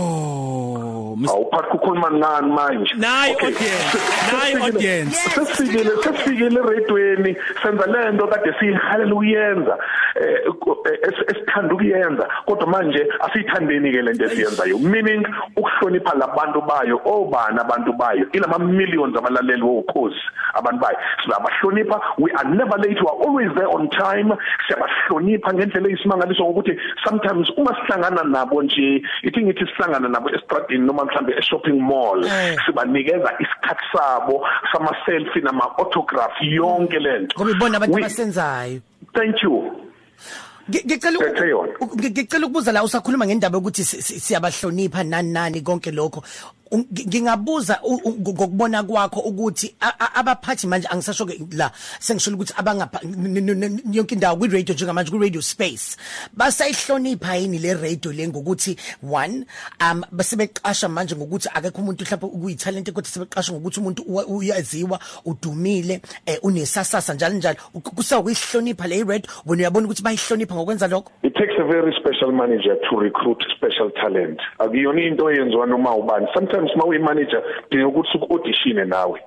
awuphathi 1.29 1.69
ukukhuluma 1.75 2.11
ngani 2.11 2.53
manje 2.53 2.95
Nayi 2.97 3.33
audience, 3.35 3.99
nayi 4.33 4.55
audience. 4.63 5.17
sesifikile 5.35 5.91
sesifikile 6.03 6.61
eradweni 6.61 7.37
senza 7.63 7.87
lento 7.87 8.27
kade 8.27 8.55
siyihalela 8.61 9.15
uyenza 9.15 9.73
eh 9.73 9.79
eh, 9.79 10.04
esithanda 11.29 11.75
ukuyenza 11.75 12.29
kodwa 12.47 12.67
manje 12.67 13.07
asiyithandeni 13.21 13.93
ke 13.93 14.03
lento 14.03 14.25
esiyenzayo. 14.25 14.79
Meaning 14.79 15.27
ukuhlonipha 15.57 16.15
labantu 16.15 16.61
bayo 16.63 17.01
obani 17.05 17.59
abantu 17.61 17.93
bayo 17.93 18.27
ilama 18.33 18.59
millions 18.59 19.17
abalaleli 19.17 19.63
wokhozi 19.63 20.21
abantu 20.55 20.81
bayo. 20.81 20.99
Siyabahlonipha 21.25 22.01
we 22.19 22.31
are 22.33 22.49
never 22.51 22.79
late 22.79 23.01
we 23.01 23.07
are 23.09 23.21
always 23.27 23.51
there 23.55 23.69
on 23.69 23.89
time. 23.91 24.33
Siyabahlonipha 24.67 25.55
ngendlela 25.55 25.89
eyisimangaliso 25.89 26.45
ngokuthi 26.45 26.79
sometimes 27.05 27.51
uma 27.57 27.75
sihlangana 27.81 28.23
nabo 28.25 28.63
nje 28.63 29.03
ithi 29.23 29.43
ngithi 29.45 29.67
sihlangana 29.67 30.09
nabo 30.09 30.31
estradini 30.31 30.87
noma 30.87 31.05
mhlambe 31.05 31.35
e-shopping 31.39 31.81
mall 31.81 32.25
Eh. 32.25 32.57
sibanikeza 32.67 33.33
isikhathi 33.39 33.85
sabo 33.93 34.47
sama 34.73 34.97
selfie 35.07 35.43
nama 35.43 35.65
autograph 35.79 36.37
yonke 36.43 36.99
lento 36.99 37.35
ngoba 37.39 37.51
ibona 37.51 37.77
abantu 37.77 37.95
We- 37.95 38.01
abasenzayo. 38.03 38.81
Thank 39.15 39.43
you. 39.43 39.51
Ngi- 39.53 39.85
ngicela 40.71 41.19
uku- 41.19 41.25
Phethe 41.35 41.49
yona. 41.49 41.73
u- 41.81 41.97
ngi- 41.97 42.11
ngicela 42.11 42.47
ukubuza 42.47 42.73
la 42.73 42.85
usakhuluma 42.85 43.27
ngendaba 43.27 43.57
yokuthi 43.59 43.85
si- 43.85 44.03
si- 44.03 44.21
siyabahlonipha 44.21 45.05
nani 45.05 45.31
nani 45.33 45.61
konke 45.61 45.91
lokho 45.91 46.21
U- 46.21 46.23
ngi- 46.23 46.64
ngingabuza 46.79 47.79
u- 47.83 48.01
u- 48.05 48.17
ngokubona 48.21 48.83
kwakho 48.83 49.21
ukuthi 49.21 49.75
a- 49.81 49.95
a- 49.99 50.15
abaphathi 50.21 50.67
manje 50.67 50.89
angisasho 50.91 51.27
ke 51.27 51.39
la 51.57 51.71
sengisholo 52.01 52.37
ukuthi 52.37 52.55
abangapha 52.57 53.01
n- 53.05 53.37
n- 53.37 53.63
n- 53.65 53.81
yonke 53.93 54.15
indawo 54.15 54.37
kwi 54.37 54.49
radio 54.49 54.75
njengamanje 54.75 55.11
ku 55.11 55.19
radio 55.19 55.43
space. 55.43 55.97
Basayihlonipha 56.37 57.37
yini 57.37 57.59
le 57.59 57.75
radio 57.75 58.13
le 58.13 58.29
ngokuthi 58.29 58.77
one 59.03 59.45
um 59.81 60.03
basebeqasha 60.13 60.89
manje 60.89 61.17
ngokuthi 61.17 61.49
akekho 61.55 61.83
umuntu 61.83 62.05
mhlawumbe 62.05 62.27
ukuyithalente 62.37 62.93
kodwa 62.93 63.09
sebeqasha 63.11 63.53
ngokuthi 63.53 63.81
umuntu 63.81 64.03
uwa- 64.03 64.27
uyaziwa 64.27 64.99
udumile 65.25 66.01
eh, 66.27 66.39
unesasasa 66.43 67.15
njalo 67.15 67.35
njalo. 67.35 67.57
Kusawukuyihlonipha 67.83 68.87
le 68.89 69.05
radio 69.05 69.31
wena 69.47 69.63
uyabona 69.63 69.87
ukuthi 69.87 70.03
bayihlonipha 70.03 70.55
ngokwenza 70.55 70.89
lokho? 70.89 71.11
It 71.23 71.35
takes 71.35 71.55
a 71.59 71.65
very 71.65 71.93
special 72.01 72.33
manager 72.33 72.77
to 72.91 73.01
recruit 73.01 73.39
special 73.57 73.91
talent. 73.91 74.39
Akuyona 74.59 75.01
into 75.03 75.31
eyenziwa 75.31 75.67
noma 75.67 75.95
ubani. 75.97 76.27
Sometimes 76.35 76.64
mawuyi-manager 76.77 77.43
dinga 77.71 77.87
ukuthi 77.87 78.19
uku-auditione 78.19 78.85
nawe. 78.85 79.21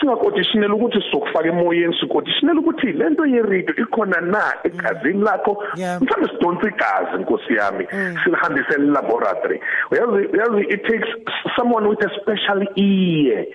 Singaku-auditionela 0.00 0.74
ukuthi 0.74 1.02
sizokufaka 1.02 1.48
emoyeni 1.48 1.96
siku-auditionela 2.00 2.60
ukuthi 2.60 2.92
le 2.92 3.10
nto 3.10 3.26
yerido 3.26 3.74
ikhona 3.82 4.20
na 4.20 4.54
egazini 4.64 5.22
lakho. 5.24 5.64
Yeah. 5.76 6.02
mhlawumbe 6.02 6.32
sidonsa 6.32 6.68
igazi 6.68 7.22
nkosi 7.22 7.54
yami 7.54 7.86
silihambise 8.24 8.74
elaboratory 8.74 9.60
uyazi 9.90 10.26
uyazi 10.32 10.62
it 10.74 10.82
takes 10.82 11.08
someone 11.56 11.88
with 11.88 12.02
a 12.04 12.10
special 12.20 12.66
ear. 12.76 13.46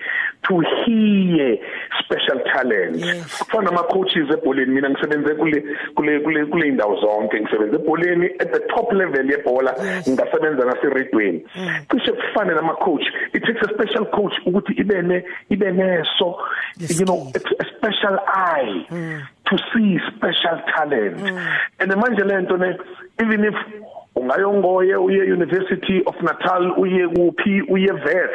To 0.48 0.60
hear 0.84 1.58
special 2.04 2.40
talent 2.52 2.96
Yes. 2.96 3.38
kufana 3.38 3.70
nama 3.70 3.82
coaches 3.82 4.30
ebholeni 4.30 4.72
mina 4.74 4.90
ngisebenze 4.90 5.34
kule 5.34 5.62
kule 5.94 6.20
kule 6.20 6.46
kule 6.46 6.68
indawo 6.68 6.96
zonke 7.00 7.40
ngisebenze 7.40 7.76
ebholeni 7.76 8.26
at 8.38 8.52
the 8.52 8.60
top 8.60 8.92
level 8.92 9.30
yebhola 9.30 9.74
ngasebenza 10.08 10.64
naseredweni. 10.64 11.44
Cishe 11.90 12.12
kufane 12.12 12.54
nama 12.54 12.74
coach 12.74 13.04
it 13.32 13.42
takes 13.44 13.62
a 13.62 13.74
special 13.74 14.04
coach 14.06 14.34
ukuthi 14.46 14.72
ibe 14.72 15.02
ne 15.02 15.22
ibe 15.50 15.70
neso 15.72 16.36
The 16.78 16.94
you 16.94 17.04
know 17.04 17.30
skill. 17.34 17.56
a, 17.60 17.62
a 17.62 17.66
special 17.78 18.18
eye 18.26 18.84
to 19.46 19.58
see 19.72 19.98
special 20.16 20.60
talent. 20.76 21.20
And 21.80 21.90
manje 21.92 22.24
lento 22.24 22.56
ne 22.56 22.76
even 23.22 23.44
if 23.44 23.54
ungayongoye 24.16 24.96
uye 24.96 25.32
University 25.32 26.02
of 26.06 26.14
Natal 26.22 26.72
uye 26.76 27.08
kuphi 27.08 27.62
uye 27.68 27.92
vet 27.92 28.30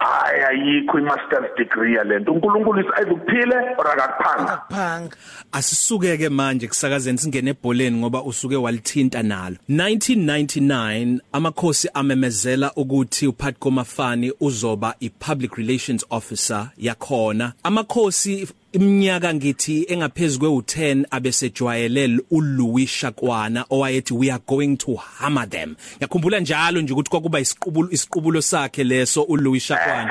hayi 0.00 0.42
ayikho 0.42 0.98
i-masters 0.98 1.50
degree 1.56 1.94
yalento. 1.94 2.32
uNkulunkulu 2.32 2.80
isize 2.80 3.10
ukuphile 3.10 3.56
or 3.78 3.86
akakuphanga 3.90 4.52
akuphanga 4.52 5.16
asisuke 5.52 6.16
ke 6.16 6.28
manje 6.28 6.68
kusakazeni 6.68 7.18
singene 7.18 7.50
ebholeni 7.50 7.98
ngoba 7.98 8.22
usuke 8.22 8.56
walithinta 8.56 9.22
nalo. 9.22 9.56
1999 9.70 11.18
amakhosi 11.32 11.88
amemezela 11.94 12.72
ukuthi 12.76 13.26
uPhatko 13.26 13.70
Mafani 13.70 14.32
uzoba 14.40 14.94
ipublic 15.00 15.54
relations 15.56 16.06
officer 16.10 16.70
yakhona. 16.78 17.52
Amakhosi 17.62 18.48
iminyaka 18.72 19.34
ngithi 19.34 19.86
engaphezulu 19.88 20.58
kwe10 20.58 21.04
abesejwayele 21.10 22.20
uLouis 22.30 22.90
Shakwana 22.90 23.64
owayethi 23.70 24.14
we 24.14 24.30
are 24.30 24.42
going 24.46 24.76
to 24.76 24.94
hammer 24.96 25.48
them. 25.48 25.76
Ngiyakhumbula 25.96 26.40
njalo 26.40 26.80
nje 26.80 26.92
ukuthi 26.92 27.10
kwakuba 27.10 27.40
isiqubulo 27.40 27.90
isiqubulo 27.90 28.42
sakhe 28.42 28.84
leso 28.84 29.22
uLouis 29.22 29.62
Shakwana 29.62 30.10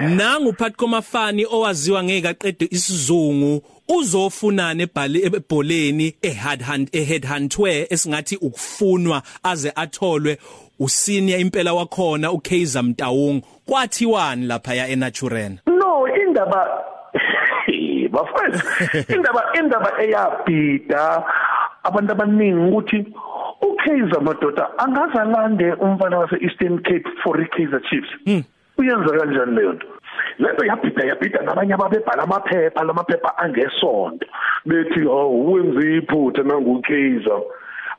nangu 0.00 0.52
Phatko 0.52 0.86
Mafani 0.86 1.46
owaziwa 1.46 2.04
ngeke 2.04 2.28
aqede 2.28 2.68
isizungu 2.70 3.62
uzofunana 3.88 4.82
ebhali 4.82 5.24
ebholeni 5.26 6.14
eheadhunt 6.22 6.94
eheadhuntwe 6.94 7.86
esingathi 7.90 8.36
ukufunwa 8.36 9.22
aze 9.42 9.72
atholwe 9.76 10.38
usenior 10.78 11.40
impela 11.40 11.74
wakhona 11.74 12.32
uKaizer 12.32 12.82
Mtawung 12.82 13.42
kwathiwani 13.66 14.46
lapha 14.46 14.74
ya 14.74 14.88
eNaturen 14.88 15.58
no 15.66 16.08
indaba 16.26 16.91
bafethu 18.12 19.14
indaba 19.14 19.42
indaba 19.58 19.90
eyabhida 20.02 21.22
abantu 21.84 22.12
abaningi 22.12 22.60
ukuthi 22.68 22.98
uKaizer 23.62 24.22
madoda 24.22 24.78
angazalande 24.78 25.72
umfana 25.72 26.18
wase 26.18 26.36
Eastern 26.40 26.78
Cape 26.82 27.08
for 27.22 27.40
iKaizer 27.40 27.80
Chiefs. 27.88 28.10
Uyenza 28.78 29.18
kanjani 29.18 29.56
leyo 29.56 29.72
nto? 29.72 29.86
Lento 30.38 30.64
yabhida 30.64 31.04
yabhida 31.04 31.42
nabanye 31.42 31.74
ababebhala 31.74 32.22
amaphepha 32.22 32.84
lamaphepha 32.84 33.38
angesonto. 33.38 34.26
Bethi 34.66 35.00
hawu 35.00 35.52
wenze 35.52 35.96
iphutha 35.96 36.42
nanguKaizer. 36.42 37.42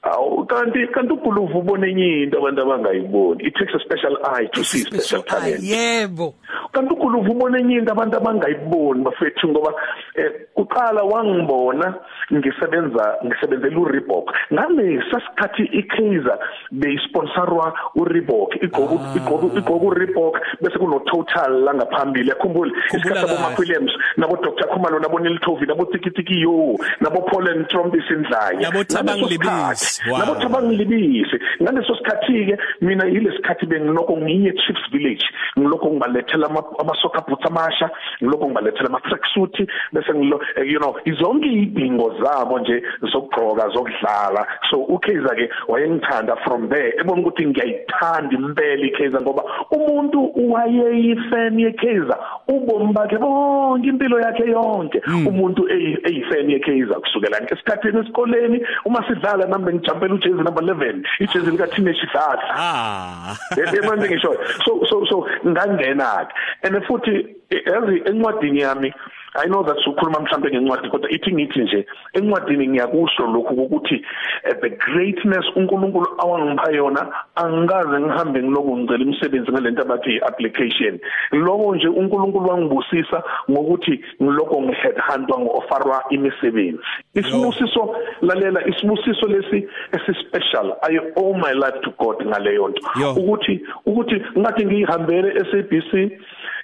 Awu 0.04 0.46
kanti 0.46 0.88
kanti 0.94 1.14
uGuluvu 1.14 1.60
ubone 1.60 1.90
enye 1.90 2.24
into 2.24 2.38
abantu 2.38 2.62
abangayiboni. 2.62 3.44
It 3.48 3.56
takes 3.56 3.74
a 3.74 3.80
special 3.80 4.18
eye 4.26 4.48
to 4.54 4.64
see 4.64 4.84
special 4.84 5.24
talent. 5.24 5.64
yebo. 5.64 6.36
Kanti 6.74 6.94
uGuluvu 6.94 7.32
ubone 7.32 7.60
enye 7.60 7.78
into 7.78 7.92
abantu 7.92 8.18
abangayiboni 8.18 9.04
bafethu 9.04 9.48
ngoba 9.48 9.74
eh, 10.16 10.32
uqala 10.58 11.04
wangibona 11.04 11.96
ngisebenza 12.34 13.18
ngisebenzela 13.26 13.80
uReebok. 13.80 14.32
Ngalesa 14.54 15.22
sikhathi 15.26 15.64
iKaizer 15.64 16.40
beyisponsorwa 16.72 17.74
uReebok. 17.96 18.56
Igqoku 18.62 19.00
igqoku 19.16 19.58
igqoku 19.58 19.88
uReebok 19.88 20.40
bese 20.62 20.78
kuno 20.80 21.00
total 21.00 21.64
la 21.64 21.74
ngaphambili 21.74 22.30
yakhumbula 22.30 22.72
isikhathi 22.94 23.28
kahle. 23.28 23.46
abo 23.46 23.56
Williams 23.60 23.92
nabo 24.18 24.36
Dr 24.36 24.68
Khumalo 24.68 25.00
nabo 25.00 25.20
Niltovi 25.20 25.66
nabo 25.66 25.86
Tikitiki 25.86 26.42
yo 26.42 26.76
nabo 27.00 27.22
Paul 27.32 27.48
and 27.48 27.68
Trombis 27.70 28.04
indlaya 28.12 28.60
Nabo 28.70 28.84
Thabang 28.84 29.24
Ngaleso 29.24 29.30
Libisi. 29.30 29.93
Sikhathi, 29.94 30.12
Wow. 30.12 30.20
nabo 30.20 30.34
Thabang 30.42 30.72
Libisi 30.74 31.38
ngaleso 31.62 31.96
sikhathi 31.96 32.46
ke 32.50 32.56
mina 32.82 33.06
yilesikhathi 33.06 33.66
benginoko 33.66 34.18
ngiye 34.18 34.52
Chiefs 34.62 34.86
Village. 34.92 35.26
Ngiloko 35.60 35.88
ngibalethela 35.94 36.48
ama- 36.50 36.74
ama 36.80 36.94
soccer 37.02 37.24
boots 37.28 37.46
amasha. 37.46 37.90
Ngiloko 38.22 38.46
ngibalethela 38.46 38.88
ama 38.90 39.00
track 39.00 39.26
suit 39.34 39.70
bese 39.94 40.14
ngilo 40.14 40.42
eh, 40.56 40.68
you 40.72 40.80
know 40.80 40.96
izonke 41.06 41.48
ibingo 41.50 42.14
zabo 42.24 42.60
nje 42.60 42.84
zokugqoka 43.12 43.70
zokudlala. 43.70 44.48
So 44.72 44.78
uKaizer 44.78 45.36
ke 45.36 45.50
wayengithanda 45.68 46.36
from 46.44 46.70
there. 46.70 46.94
Ebona 47.00 47.22
ukuthi 47.22 47.46
ngiyayithanda 47.46 48.36
impela 48.36 48.86
iKaizer 48.86 49.22
ngoba 49.22 49.44
umuntu 49.72 50.32
wayeyifan 50.52 51.60
yeKaizer. 51.60 52.18
Ubomi 52.48 52.94
bakhe 52.94 53.18
bonke 53.18 53.88
impilo 53.88 54.20
yakhe 54.20 54.46
yonke. 54.52 55.02
Umuntu 55.28 55.68
eyi- 55.70 55.98
eyifan 56.08 56.50
yeKaizer 56.50 57.00
kusukela 57.02 57.42
ngesikhathini 57.42 58.00
esikoleni. 58.00 58.62
Uma 58.86 59.04
sidlala 59.08 59.46
nami 59.48 59.66
bengijampela 59.66 60.14
ujezi 60.14 60.36
number 60.44 60.64
11 60.64 61.04
ijezi 61.20 61.52
lika 61.52 61.68
Tinesh 61.68 62.06
Dladla 62.12 62.56
ah 62.56 63.36
yebo 63.58 63.98
ngisho 63.98 64.36
so 64.66 64.86
so 64.90 65.06
so 65.06 65.28
ngangena 65.48 66.28
ke 66.28 66.68
and 66.68 66.84
futhi 66.86 67.28
yazi 67.52 68.03
encwadini 68.06 68.60
yami 68.60 68.94
I 69.36 69.48
know 69.48 69.64
that 69.64 69.78
ukhuluma 69.88 70.20
mhlambe 70.20 70.50
ngencwadi 70.50 70.90
kodwa 70.90 71.12
ithi 71.12 71.34
ngithi 71.34 71.60
nje 71.60 71.86
encwadini 72.14 72.68
ngiyakusho 72.68 73.28
lokhu 73.28 73.54
ukuthi 73.54 74.06
eh, 74.44 74.56
the 74.62 74.70
greatness 74.70 75.46
uNkulunkulu 75.56 76.08
awangipha 76.18 76.72
yona 76.72 77.08
angikaze 77.36 78.00
ngihambe 78.00 78.44
ngiloku 78.44 78.78
ngicela 78.78 79.04
imisebenzi 79.04 79.52
ngalento 79.52 79.82
abathi 79.82 80.20
application 80.22 81.00
lokho 81.32 81.76
nje 81.76 81.88
uNkulunkulu 81.88 82.50
wangibusisa 82.50 83.24
ngokuthi 83.52 84.04
ngiloko 84.24 84.62
ngiheadhuntwa 84.62 85.40
ngoofferwa 85.40 86.04
imisebenzi. 86.10 86.84
Isibusiso 87.14 87.96
lalela 88.22 88.68
isibusiso 88.68 89.28
lesi 89.28 89.68
esispecial 89.92 90.76
i 90.82 91.00
owe 91.16 91.38
my 91.38 91.54
life 91.54 91.80
to 91.82 91.92
God 92.00 92.26
ngaleyo 92.28 92.68
nto. 92.68 92.82
Yo. 93.02 93.12
ukuthi 93.12 93.62
ukuthi 93.86 94.22
ngathi 94.38 94.66
ngihambele 94.66 95.46
SABC 95.52 96.12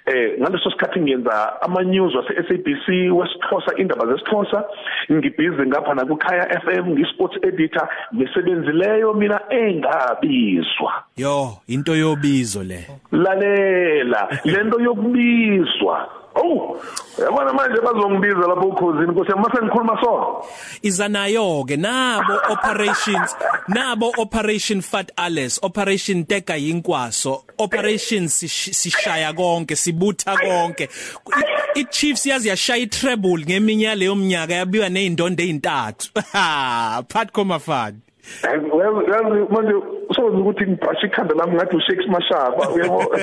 eh 0.06 0.40
ngaleso 0.40 0.70
sikhathi 0.70 1.00
ngiyenza 1.00 1.62
ama 1.62 1.82
news 1.82 2.14
wase 2.14 2.34
SABC 2.34 3.12
wesixhosa 3.12 3.76
indaba 3.76 4.06
zesixhosa. 4.06 4.64
Ngibhizi 5.12 5.66
ngapha 5.66 5.94
na 5.94 6.04
kukhaya 6.04 6.60
FM 6.60 6.90
ngisports 6.90 7.36
editor 7.42 7.88
ngisebenzileyo 8.14 9.14
mina 9.14 9.40
engabizwa. 9.50 10.92
Yo 11.16 11.58
into 11.68 11.96
yobizo 11.96 12.62
le. 12.62 12.86
Lalela 13.12 14.28
lento 14.44 14.80
yokubizwa. 14.80 16.08
Oh 16.42 16.76
yabona 17.22 17.52
manje 17.52 17.80
bazongibiza 17.80 18.46
lapho 18.48 18.66
ukhosini 18.68 19.06
Nkosi 19.12 19.30
yami 19.30 19.42
mase 19.42 19.62
ngikhuluma 19.62 20.00
so 20.02 20.44
iza 20.82 21.08
nayo 21.08 21.64
ke 21.68 21.76
nabo 21.76 22.34
operations 22.50 23.36
nabo 23.68 24.12
operation 24.18 24.80
fat 24.80 25.12
alles 25.16 25.60
operation 25.62 26.24
teka 26.24 26.56
yinkwaso 26.56 27.44
operation 27.58 28.24
sish- 28.28 28.72
sishaya 28.74 29.32
konke 29.32 29.76
sibutha 29.76 30.36
konke. 30.36 30.88
I- 31.36 31.80
i 31.80 31.84
Chiefs 31.84 32.26
yazi 32.26 32.48
yashaya 32.48 32.86
treble 32.86 33.44
ngeminya 33.44 33.94
leyo 33.94 34.14
mnyaka 34.14 34.54
yabiwa 34.54 34.88
nezindondo 34.88 35.42
ezintathu 35.42 36.08
ha 36.32 37.02
Patco 37.08 37.44
Mafani 37.44 37.98
yazi 38.42 39.46
manje 39.50 39.74
soze 40.14 40.36
ukuthi 40.36 40.66
ngibhashe 40.66 41.06
ikhanda 41.06 41.34
lami 41.34 41.54
ngathi 41.54 41.76
uShakes 41.76 42.06
Mashaba 42.06 42.70
uyabo? 42.74 42.98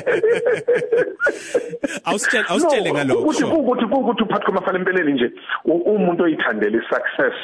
Awusitshele 2.06 2.46
awusitshele 2.50 2.92
ngalokho. 2.92 3.22
ukuthi 3.22 3.44
ukuthi 3.44 3.86
ukuthi 3.86 4.24
uphathi 4.24 4.46
kwamafana 4.46 4.80
empeleni 4.80 5.14
nje 5.14 5.32
umuntu 5.66 6.24
oyithandela 6.24 6.78
isuccess 6.78 7.38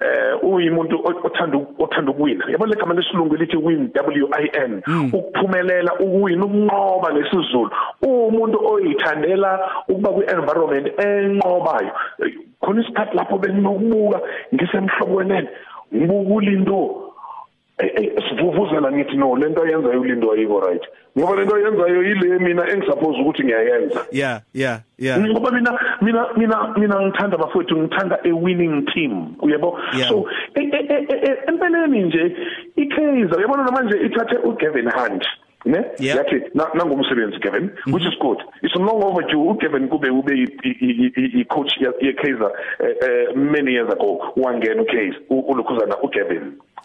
eh 0.00 0.34
uyimuntu 0.42 1.00
othanda 1.24 1.58
othanda 1.78 2.10
ukuwina. 2.10 2.44
Yabo 2.48 2.66
legama 2.66 2.94
lesilungu 2.94 3.36
lithi 3.36 3.56
win 3.56 3.90
W 3.94 4.28
I 4.32 4.50
N 4.52 4.82
ukuphumelela 5.12 5.94
ukuwina 5.94 6.44
ukunqoba 6.44 7.12
ngesizulu 7.14 7.70
umuntu 8.02 8.58
oyithandela 8.72 9.70
ukuba 9.88 10.10
kwi 10.10 10.24
environment 10.24 10.86
enqobayo 11.00 11.92
khona 12.60 12.82
isikhathi 12.82 13.16
lapho 13.16 13.38
benginokubuka 13.38 14.20
ngisemhlobweni 14.54 15.48
ngibuka 15.94 16.34
ulindo 16.34 17.02
Eh, 17.78 17.90
eh, 17.94 18.12
sivuvuzela 18.28 18.92
ngithi 18.92 19.16
no 19.16 19.36
lento 19.36 19.62
ayenzayo 19.62 20.00
ulindo 20.00 20.32
ayiko 20.32 20.60
right. 20.60 20.82
Ngoba 21.18 21.36
lento 21.36 21.54
ayenzayo 21.56 22.02
yile 22.02 22.38
mina 22.38 22.70
engisuppose 22.72 23.20
ukuthi 23.20 23.44
ngiyayenza. 23.44 24.00
Yeah 24.12 24.40
yeah 24.54 24.80
yeah. 24.98 25.20
Ngoba 25.20 25.50
mina 25.50 25.78
mina 26.00 26.26
mina 26.36 26.74
mina 26.76 27.00
ngithanda 27.02 27.36
bafowethu 27.36 27.76
ngithanda 27.76 28.18
a 28.24 28.32
winning 28.32 28.86
team 28.94 29.36
uyabo? 29.42 29.78
Yeah. 29.96 30.08
so 30.08 30.24
e- 30.54 30.60
e- 30.60 30.86
e- 30.88 31.06
e- 31.28 31.38
empeleni 31.48 32.02
nje 32.02 32.36
iKaizer 32.76 33.38
uyabona 33.38 33.64
namanje 33.64 33.96
ithathe 34.06 34.36
uGavin 34.36 34.90
Hunt. 34.90 35.24
Ne? 35.66 35.84
Yeah. 35.98 36.16
yathi 36.18 36.42
na- 36.54 36.70
nangumsebenzi 36.74 37.38
Gavin 37.38 37.70
which 37.92 38.04
is 38.04 38.18
good. 38.20 38.38
It's 38.62 38.74
long 38.76 39.02
overdue 39.02 39.50
uGavin 39.50 39.88
kube 39.88 40.10
ube 40.10 40.32
i- 40.32 40.58
i- 40.64 41.12
i- 41.16 41.40
i 41.40 41.44
coach 41.44 41.72
ye 41.80 41.88
ye 42.00 42.12
Kaizer 42.12 42.50
eh, 42.80 42.94
eh, 43.02 43.36
many 43.36 43.72
years 43.72 43.92
ago. 43.92 44.32
Wangena 44.36 44.82
uKaizer 44.82 45.20
ulukhuzana 45.30 45.96
uGavin 46.02 46.42
ne 46.42 46.42
Yeah. 46.42 46.75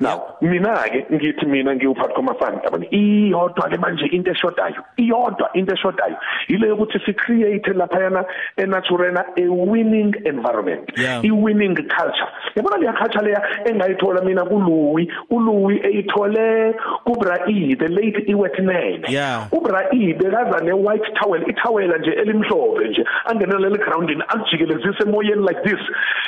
Now 0.00 0.36
mina 0.40 0.74
ke 0.90 1.06
ngithi 1.12 1.46
mina 1.46 1.74
ngiwuphathi 1.76 2.14
kwamafani 2.14 2.58
yabona? 2.64 2.86
Iyodwa 2.90 3.68
ke 3.70 3.78
manje 3.78 4.06
into 4.06 4.30
eshodayo 4.30 4.82
iyodwa 4.96 5.50
into 5.54 5.74
eshodayo. 5.74 6.16
Ile 6.48 6.68
yokuthi 6.68 6.98
si 7.06 7.14
create 7.14 7.72
lapha 7.72 8.00
yana 8.02 8.24
eNaturena 8.56 9.24
a 9.36 9.48
winning 9.48 10.14
environment 10.24 10.90
Yeah. 10.96 11.20
i 11.24 11.30
winning 11.30 11.74
culture. 11.76 12.28
Yabona 12.56 12.78
le 12.80 12.92
culture 12.98 13.22
leya 13.22 13.42
engayithola 13.66 14.24
mina 14.24 14.44
kuLouis 14.44 15.08
uLouis 15.30 15.80
eyithole 15.84 16.74
kuBrai 17.06 17.78
the 17.78 17.88
late 17.88 18.24
iwetnene 18.26 19.04
Yeah. 19.08 19.46
uBrai 19.52 20.14
bekaza 20.18 20.64
ne 20.64 20.72
white 20.72 21.14
towel 21.22 21.42
ithawela 21.48 21.98
nje 21.98 22.10
elimhlophe 22.10 22.88
nje 22.88 23.04
angenela 23.26 23.68
le 23.68 23.78
groundini 23.78 24.22
akujikelezise 24.28 25.02
emoyeni 25.06 25.42
like 25.46 25.62
this. 25.62 25.80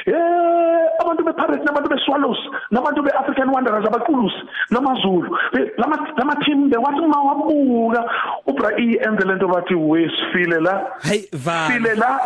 Eh 0.06 0.14
abantu 1.00 1.24
bePirates 1.24 1.64
nabantu 1.66 1.88
beSwallows 1.90 2.38
nabantu 2.70 3.02
be 3.02 3.10
African 3.16 3.48
Wanderers 3.50 3.86
abaqulusi 3.86 4.42
namaZulu 4.70 5.38
lama 5.76 5.96
lama 6.16 6.36
team 6.44 6.70
bewathi 6.70 7.00
uma 7.00 7.22
wabuka 7.22 8.04
ubra 8.46 8.78
iyenze 8.78 9.24
lento 9.26 9.48
bathi 9.48 9.74
wesifile 9.74 10.60
la. 10.60 10.86
Hey 11.02 11.28
va 11.32 11.68
file 11.68 11.94
la 11.94 12.20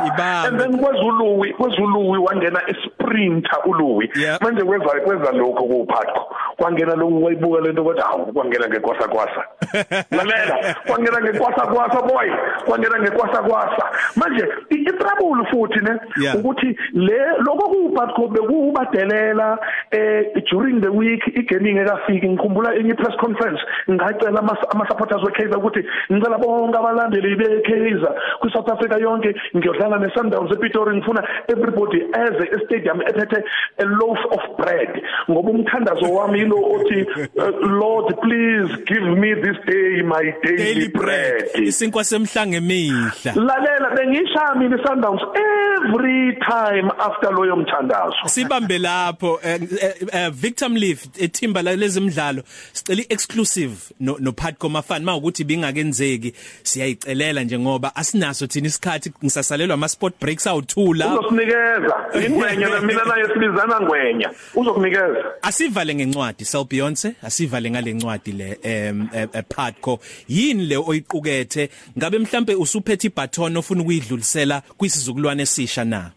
and 0.46 0.58
then 0.58 0.78
kwezuluwi 0.78 1.52
kwezuluwi 1.52 2.18
wangena 2.18 2.60
isprinter 2.68 3.58
uluwi 3.64 4.10
manje 4.40 4.64
kweza 4.64 5.00
kweza 5.00 5.32
lokho 5.32 5.64
kuphatho 5.64 6.26
kwangena 6.56 6.94
lo 6.94 7.08
wayibuka 7.08 7.60
lento 7.60 7.84
bathi 7.84 8.00
hawu 8.00 8.32
kwangena 8.32 8.68
ngekwasa 8.68 9.08
kwasa 9.08 9.44
lalela 10.16 10.76
kwangena 10.86 11.20
ngekwasa 11.20 11.66
kwasa 11.66 12.02
boy. 12.02 12.30
Kwangena 12.64 12.98
ngekwasa 12.98 13.42
kwasa 13.42 13.84
manje 14.16 14.48
itrabule 14.70 15.44
futhi 15.50 15.80
ne 15.80 16.00
ukuthi 16.34 16.76
le 16.92 17.18
lokho 17.38 17.68
kuphatho 17.68 18.28
bekubadelela 18.28 19.58
eh 19.90 20.24
during 20.50 20.79
the 20.80 20.92
week 20.92 21.22
igaming 21.34 21.78
ekafiki 21.78 22.28
ngikhumbula 22.28 22.74
enye 22.74 22.94
press 22.94 23.16
conference 23.20 23.60
ngacela 23.90 24.38
ama 24.70 24.88
supporters 24.88 25.22
weKaizer 25.22 25.58
ukuthi 25.58 25.84
ngicela 26.12 26.38
bonke 26.38 26.78
abalandeli 26.78 27.36
beKaizer 27.36 28.14
ku 28.40 28.50
South 28.50 28.68
Africa 28.68 28.96
yonke 29.00 29.34
ngiyodlala 29.56 29.98
neSundowns 29.98 30.52
ePitori 30.52 30.96
ngifuna 30.96 31.22
everybody 31.48 31.98
eze 31.98 32.44
estadium 32.56 33.00
ethethe 33.00 33.44
a 33.78 33.84
loaf 33.84 34.18
of 34.30 34.56
bread. 34.56 35.02
Ngoba 35.30 35.50
umthandazo 35.50 36.14
wami 36.14 36.40
lo 36.40 36.56
othi 36.56 37.06
uh, 37.38 37.50
Lord 37.66 38.14
please 38.22 38.76
give 38.86 39.04
me 39.18 39.34
this 39.34 39.56
day 39.66 40.02
my 40.02 40.34
daily, 40.42 40.56
daily 40.56 40.88
bread. 40.88 41.44
isinkwa 41.54 42.04
semhlanga 42.04 42.56
emihla 42.56 43.32
lalela 43.34 43.90
bengisha 43.96 44.54
mina 44.58 44.76
iSundowns 44.76 45.22
every 45.22 46.36
time 46.36 46.90
after 46.98 47.30
loyo 47.32 47.56
mthandazo. 47.56 48.16
Sibambe 48.26 48.78
lapho 48.78 49.32
uh, 49.32 50.30
Victor 50.70 50.78
Mliff 50.78 51.06
ethimba 51.18 51.62
lezimidlalo 51.62 52.42
sicela 52.72 53.02
exclusive 53.08 53.92
no, 54.00 54.16
no 54.20 54.32
Patco 54.32 54.68
Mafani 54.68 55.04
mawukuthi 55.04 55.44
bingakenzeki 55.44 56.34
siyayicelela 56.62 57.44
nje 57.44 57.58
ngoba 57.58 57.96
asinaso 57.96 58.46
thina 58.46 58.66
isikhathi 58.66 59.12
ngisasalelwa 59.24 59.74
ama 59.74 59.88
sport 59.88 60.14
breaks 60.20 60.46
awuthula. 60.46 61.14
Uzosinikeza 61.18 61.94
ingwenya 62.26 62.80
mina 62.80 63.04
naye 63.04 63.26
sibizana 63.32 63.80
ngwenya. 63.80 64.30
Uzokunikeza 64.54 65.42
asivale 65.42 65.94
ngencwadi 65.94 66.44
Sel 66.44 66.64
Beyonce 66.64 67.14
asivale 67.22 67.70
ngale 67.70 67.92
ncwadi 67.92 68.32
le 68.32 68.58
em 68.62 69.08
Patco 69.48 70.00
yini 70.28 70.66
le 70.66 70.76
oyiqukethe? 70.76 71.70
Ngabe 71.98 72.18
mhlambe 72.18 72.54
usuphethe 72.54 73.06
ibaton 73.06 73.56
ofuna 73.56 73.82
ukuyidlulisela 73.82 74.62
kwisizukulwane 74.78 75.42
esisha 75.42 75.84
na? 75.84 76.10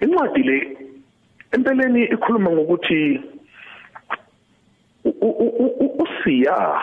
Incwadi 0.00 0.42
le 0.42 0.76
empeleni 1.52 2.04
ikhuluma 2.04 2.50
ngokuthi 2.50 3.20
usiya 6.04 6.80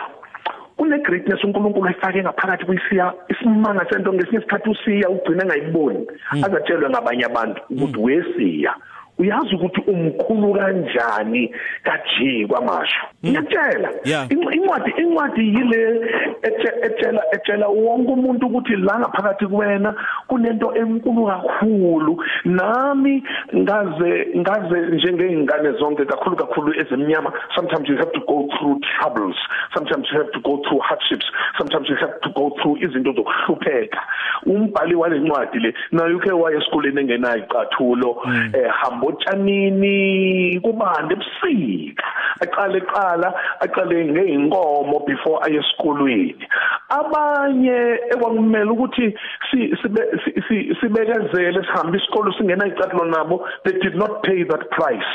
une 0.78 0.98
greatness 0.98 1.44
uNkulunkulu 1.44 1.86
ayifake 1.86 2.22
ngaphakathi 2.22 2.64
kuyisiya 2.64 3.14
isimanga 3.28 3.86
sento 3.90 4.12
ngesinye 4.12 4.38
isikhathi 4.38 4.70
usiya 4.70 5.08
ugcina 5.10 5.44
ngayiboni 5.44 6.06
hmm. 6.30 6.44
azatshelwe 6.44 6.90
ngabanye 6.90 7.24
abantu 7.24 7.60
ukuthi 7.70 7.98
wesiya 8.00 8.74
uyazi 9.18 9.54
ukuthi 9.54 9.80
umkhulu 9.86 10.54
kanjani 10.54 11.54
kaji 11.82 12.46
kwamasho 12.46 13.06
hmm. 13.24 13.30
ngiyatshela. 13.30 13.90
Incwadi 14.28 14.90
incwadi 14.96 15.54
yile 15.54 16.00
etshela 16.42 17.22
etshela 17.32 17.68
wonke 17.68 18.12
umuntu 18.12 18.46
ukuthi 18.46 18.76
la 18.76 18.98
ngaphakathi 18.98 19.46
kuwena 19.46 19.94
kunento 20.28 20.74
enkulu 20.76 21.26
kakhulu. 21.26 22.24
Nami 22.44 23.22
ngaze 23.56 24.28
ngaze 24.36 24.80
njengezingane 24.92 25.72
zonke 25.78 26.04
kakhulu 26.04 26.36
kakhulu 26.36 26.74
ezemnyama 26.80 27.32
sometimes 27.54 27.88
you 27.88 27.96
have 27.96 28.12
to 28.12 28.20
go 28.20 28.48
through 28.58 28.78
troubles 28.98 29.36
sometimes 29.74 30.06
you 30.12 30.18
have 30.18 30.32
to 30.32 30.40
go 30.40 30.60
through 30.68 30.80
hardships 30.80 31.26
sometimes 31.58 31.88
you 31.88 31.96
have 31.96 32.20
to 32.20 32.30
go 32.30 32.50
through 32.60 32.76
izinto 32.78 33.12
zokuhlupheka. 33.12 34.00
Umbhali 34.46 34.94
wale 34.94 35.18
ncwadi 35.18 35.58
le 35.58 35.74
naye 35.92 36.14
ukhe 36.14 36.32
waye 36.32 36.56
esikoleni 36.56 37.00
engenayo 37.00 37.38
icathulo 37.38 38.12
hmm. 38.12 38.52
eh 38.54 38.70
otshanini 39.02 40.60
kubande 40.60 41.14
ebusika. 41.14 42.04
Aqale 42.40 42.80
eqala 43.14 43.34
aqale 43.60 44.04
ngeinkomo 44.04 45.06
before 45.06 45.38
aye 45.42 45.58
esikolweni. 45.58 46.46
Abanye 46.90 47.78
ekwakumele 48.12 48.70
ukuthi 48.70 49.14
sibekezele 50.80 51.60
sihambe 51.64 51.98
isikolo 51.98 52.32
singena 52.32 52.66
icathulo 52.66 53.04
nabo 53.04 53.46
they 53.64 53.72
did 53.78 53.94
not 53.96 54.22
pay 54.22 54.42
that 54.44 54.70
price. 54.70 55.12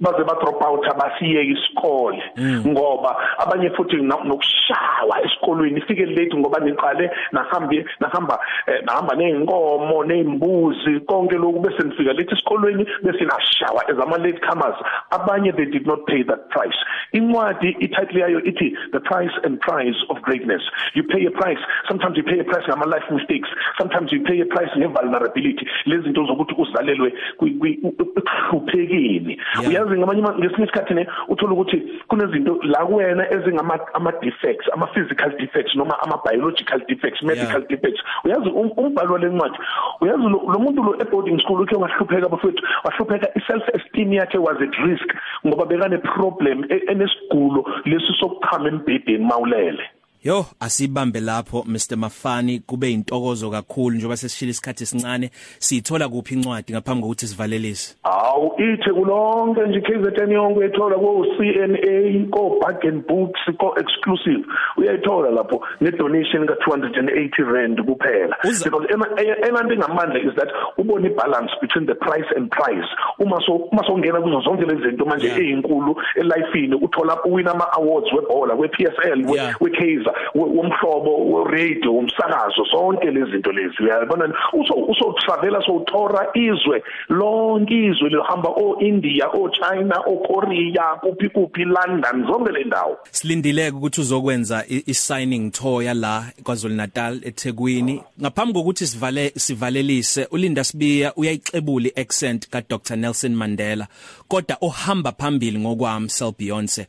Baze 0.00 0.24
ba 0.24 0.34
drop 0.40 0.62
out 0.62 0.86
abasiyeke 0.88 1.52
isikole 1.52 2.22
mm. 2.36 2.62
ngoba 2.66 3.16
abanye 3.38 3.70
futhi 3.70 3.96
nokushawa 3.96 5.24
esikolweni 5.24 5.78
ifike 5.78 6.06
late 6.06 6.36
ngoba 6.36 6.60
niqale 6.60 7.10
nahambe 7.32 7.86
nahamba 8.00 8.38
eh, 8.66 8.82
nahamba 8.84 9.14
neinkomo 9.14 10.04
nezimbuzi 10.04 11.00
konke 11.00 11.36
lokhu 11.36 11.60
bese 11.60 11.82
nifika 11.82 12.12
late 12.12 12.34
esikolweni 12.34 12.86
bese 13.02 13.24
nashawa 13.24 13.88
as 13.88 13.98
ama 14.02 14.18
late 14.18 14.40
comers 14.40 14.76
abanye 15.10 15.52
they 15.52 15.66
did 15.66 15.86
not 15.86 16.06
pay 16.06 16.22
that 16.22 16.48
price 16.48 16.76
incwadi 17.12 17.76
ititle 17.80 18.20
yayo 18.20 18.44
ithi 18.44 18.76
the 18.92 19.00
price 19.00 19.32
and 19.44 19.60
price 19.60 19.96
of 20.08 20.20
greatness 20.22 20.62
you 20.94 21.02
pay 21.04 21.26
a 21.26 21.30
price 21.30 21.60
sometimes 21.88 22.16
you 22.16 22.24
pay 22.24 22.40
a 22.40 22.44
price 22.44 22.64
ngama 22.68 22.86
life 22.86 23.10
mistakes 23.10 23.48
sometimes 23.78 24.12
you 24.12 24.22
pay 24.24 24.40
a 24.40 24.46
price 24.46 24.70
nge 24.78 24.86
vulnerability 24.86 25.68
lezi 25.86 26.02
zinto 26.02 26.24
zokuthi 26.24 26.54
uzalelwe 26.58 27.12
kuhluphekini 27.38 29.40
uyazi 29.86 29.98
ngamanye 29.98 30.22
ngesinye 30.22 30.64
isikhathi 30.64 30.94
ne 30.94 31.06
uthola 31.28 31.52
ukuthi 31.52 31.78
kunezinto 32.08 32.58
la 32.62 32.86
kuwena 32.86 33.30
ezingama 33.30 33.78
ama 33.94 34.12
defects 34.12 34.68
ama 34.72 34.86
physical 34.86 35.30
defects 35.38 35.74
noma 35.74 35.94
ama 36.02 36.18
biological 36.24 36.80
defects 36.88 37.22
medical 37.22 37.60
yeah. 37.60 37.68
defects 37.68 38.02
uyazi 38.24 38.48
um, 38.48 38.70
umbhalo 38.76 39.12
walencwadi 39.12 39.58
uyazi 40.00 40.22
lo 40.22 40.58
muntu 40.58 40.82
lo 40.82 40.96
e 41.00 41.04
boarding 41.04 41.40
school 41.40 41.60
ukhe 41.60 41.76
wahlupheka 41.76 42.28
bafethu 42.28 42.62
wahlupheka 42.84 43.28
i 43.34 43.40
self 43.46 43.62
esteem 43.74 44.12
yakhe 44.12 44.38
was 44.38 44.56
at 44.60 44.74
risk 44.74 45.14
ngoba 45.46 45.66
bekane 45.66 45.98
problem 45.98 46.64
e, 46.68 46.82
enesigulo 46.88 47.64
lesi 47.84 48.12
sokuchama 48.20 48.68
embhedeni 48.68 49.24
mawulele 49.24 49.90
Yo 50.24 50.46
asibambe 50.60 51.20
lapho 51.20 51.64
Mr 51.66 51.96
Mafani 51.96 52.58
kube 52.58 52.92
intokozo 52.92 53.50
kakhulu 53.50 53.96
njengoba 53.96 54.16
sesishila 54.16 54.50
isikhathi 54.50 54.82
esincane. 54.82 55.30
Sithola 55.58 56.08
kuphi 56.08 56.34
incwadi 56.34 56.72
ngaphambi 56.72 57.02
kokuthi 57.02 57.26
sivalelise? 57.26 57.96
Awu 58.02 58.52
ithe 58.58 58.92
kulonke 58.92 59.60
nje 59.60 59.80
KZN 59.80 60.32
yonke 60.32 60.64
ethola 60.64 60.96
ko 60.96 61.26
CNA 61.36 62.30
ko 62.30 62.58
bargain 62.60 63.04
books 63.08 63.40
ko 63.58 63.74
exclusive 63.78 64.44
uyayithola 64.76 65.30
lapho 65.30 65.60
ne 65.80 65.90
donation 65.90 66.46
ka 66.46 66.54
280 66.54 67.52
rand 67.52 67.78
kuphela. 67.78 68.36
Because 68.42 68.86
enanto 68.90 69.74
engamandla 69.74 70.18
is 70.18 70.34
that 70.36 70.48
ubone 70.78 71.06
ibalance 71.06 71.52
between 71.60 71.86
the 71.86 71.94
price 71.94 72.26
and 72.34 72.50
price. 72.50 72.88
Uma 73.20 73.38
so 73.46 73.68
uma 73.70 73.82
songena 73.84 74.20
kuzo 74.20 74.40
zonke 74.40 74.64
lezi 74.64 74.90
zinto 74.90 75.04
manje 75.04 75.26
ezinkulu 75.26 75.96
elifeini 76.16 76.74
uthola 76.74 77.24
uwina 77.24 77.50
ama 77.50 77.72
awards 77.72 78.12
webhola 78.12 78.54
we 78.54 78.68
PSL 78.68 79.26
we 79.60 79.70
Kaizer 80.06 80.14
womhlobo 80.34 81.16
we-radio 81.32 81.92
umsakazo 81.92 82.64
zonke 82.72 83.10
lezi 83.10 83.30
zinto 83.30 83.52
lezi. 83.52 83.82
Uyabona? 83.82 84.34
Uso 84.52 85.14
travela 85.24 85.62
so 85.66 85.76
uthora 85.76 86.28
izwe 86.34 86.82
lonke 87.08 87.74
izwe 87.74 88.08
lihamba 88.08 88.48
o 88.48 88.76
India 88.80 89.28
o 89.28 89.48
China 89.48 90.00
o 90.06 90.16
Korea 90.16 90.96
kuphi 91.00 91.28
kuphi 91.28 91.64
London 91.64 92.26
zonke 92.26 92.52
le 92.52 92.64
ndawo. 92.64 92.98
Silindileke 93.10 93.76
ukuthi 93.76 94.00
uzokwenza 94.00 94.64
i-signing 94.68 95.50
tour 95.50 95.82
yala 95.82 96.24
kwaZulu 96.42 96.74
Natal 96.74 97.20
eThekwini. 97.24 98.02
Ngaphambi 98.20 98.52
kokuthi 98.52 98.86
sivale 98.86 99.32
sivalelise 99.36 100.28
uLinda 100.30 100.64
Sibiya 100.64 101.14
uyayixebula 101.16 101.88
iaccent 101.96 102.48
ka 102.48 102.62
Dr 102.68 102.96
Nelson 102.96 103.34
Mandela 103.34 103.86
kodwa 104.28 104.56
ohamba 104.60 105.12
phambili 105.12 105.58
ngokwami 105.58 106.08
Sel 106.08 106.32
Beyonce 106.38 106.86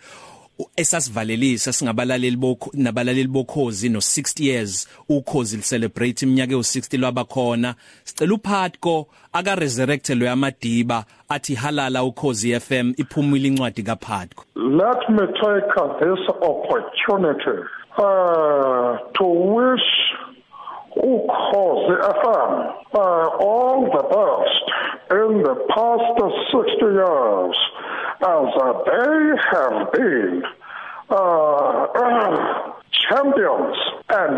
esasivalelisa 0.76 1.74
singabalaleli 1.74 2.38
bokho 2.38 2.72
nabalaleli 2.74 3.28
bokhozi 3.28 3.90
no 3.90 4.00
60 4.00 4.44
years 4.44 4.88
ukhozi 5.10 5.58
celebrate 5.58 6.26
iminyaka 6.26 6.54
ewu60 6.54 7.00
lwabakhona 7.00 7.76
sicela 8.04 8.34
uphatko 8.34 9.08
aka 9.34 9.56
resurrect 9.56 10.10
lo 10.10 10.26
yamadiba 10.26 11.06
athi 11.30 11.56
halala 11.56 12.04
ukhozi 12.04 12.60
FM 12.60 12.94
iphumile 12.98 13.48
incwadi 13.48 13.84
kaphatko. 13.84 14.44
Let 14.56 15.10
me 15.10 15.28
take 15.28 15.74
this 16.00 16.30
opportunity 16.42 17.58
uh 17.98 18.98
to 19.14 19.26
wish 19.26 19.90
ukhozi 20.96 21.94
FM 22.22 22.52
uh, 22.94 23.28
all 23.40 23.82
the 23.98 24.04
best 24.18 24.66
in 25.12 25.44
the 25.44 25.56
past 25.70 26.18
60 26.52 26.86
years. 26.86 27.58
As 28.22 28.50
uh, 28.56 28.74
they 28.86 29.38
have 29.52 29.92
been 29.92 30.44
uh, 31.10 31.16
uh, 31.16 32.72
champions 33.10 33.78
and 34.10 34.36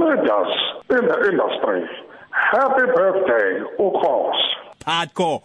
leaders 0.00 0.52
in 0.90 1.02
the 1.08 1.18
industry. 1.30 1.82
Happy 2.30 2.86
birthday, 2.94 3.62
Ukos. 3.78 4.34
Hardcore. 4.86 5.40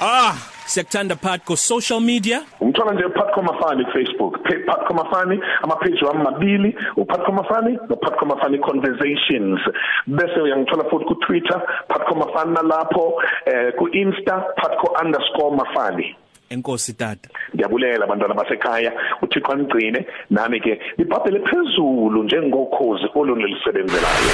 Ah. 0.00 0.34
siyakuthanda 0.66 1.16
Pat 1.20 1.44
go 1.44 1.54
social 1.56 2.00
media 2.00 2.40
Umthola 2.60 2.92
nje 2.94 3.08
Patco 3.08 3.42
Mafani 3.42 3.84
Facebook 3.92 4.38
Pa- 4.42 4.64
Patco 4.76 4.94
Mafani 4.94 5.40
ama 5.62 5.76
page 5.76 6.04
wami 6.04 6.22
mabili 6.24 6.76
uPatco 6.96 7.32
Mafani 7.32 7.78
no 7.90 7.96
Patco 7.96 8.26
Mafani 8.26 8.58
Conversations 8.58 9.60
bese 10.06 10.40
uyangithola 10.40 10.84
futhi 10.90 11.04
ku 11.04 11.14
Twitter 11.14 11.62
Patco 11.88 12.14
Mafani 12.14 12.54
nalapho 12.54 13.22
eh 13.46 13.72
ku 13.78 13.88
Insta 13.88 14.44
Patco_Mafani 14.56 16.16
enkosi 16.52 16.92
tata 16.92 17.28
Ngiyabulela 17.54 18.04
abantwana 18.04 18.34
basekhaya 18.34 18.92
uThixo 19.22 19.52
angcine 19.52 20.06
nami 20.30 20.60
ke 20.60 20.80
ibhabhele 20.98 21.40
phezulu 21.40 22.24
njengokhozi 22.24 23.06
olunelisebenzelayo 23.14 24.32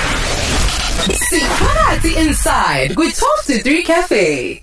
Sikhathi 1.14 2.20
inside 2.20 2.94
kwi 2.94 3.07
12 3.07 3.62
to 3.62 3.70
3 3.70 3.83
cafe. 3.83 4.62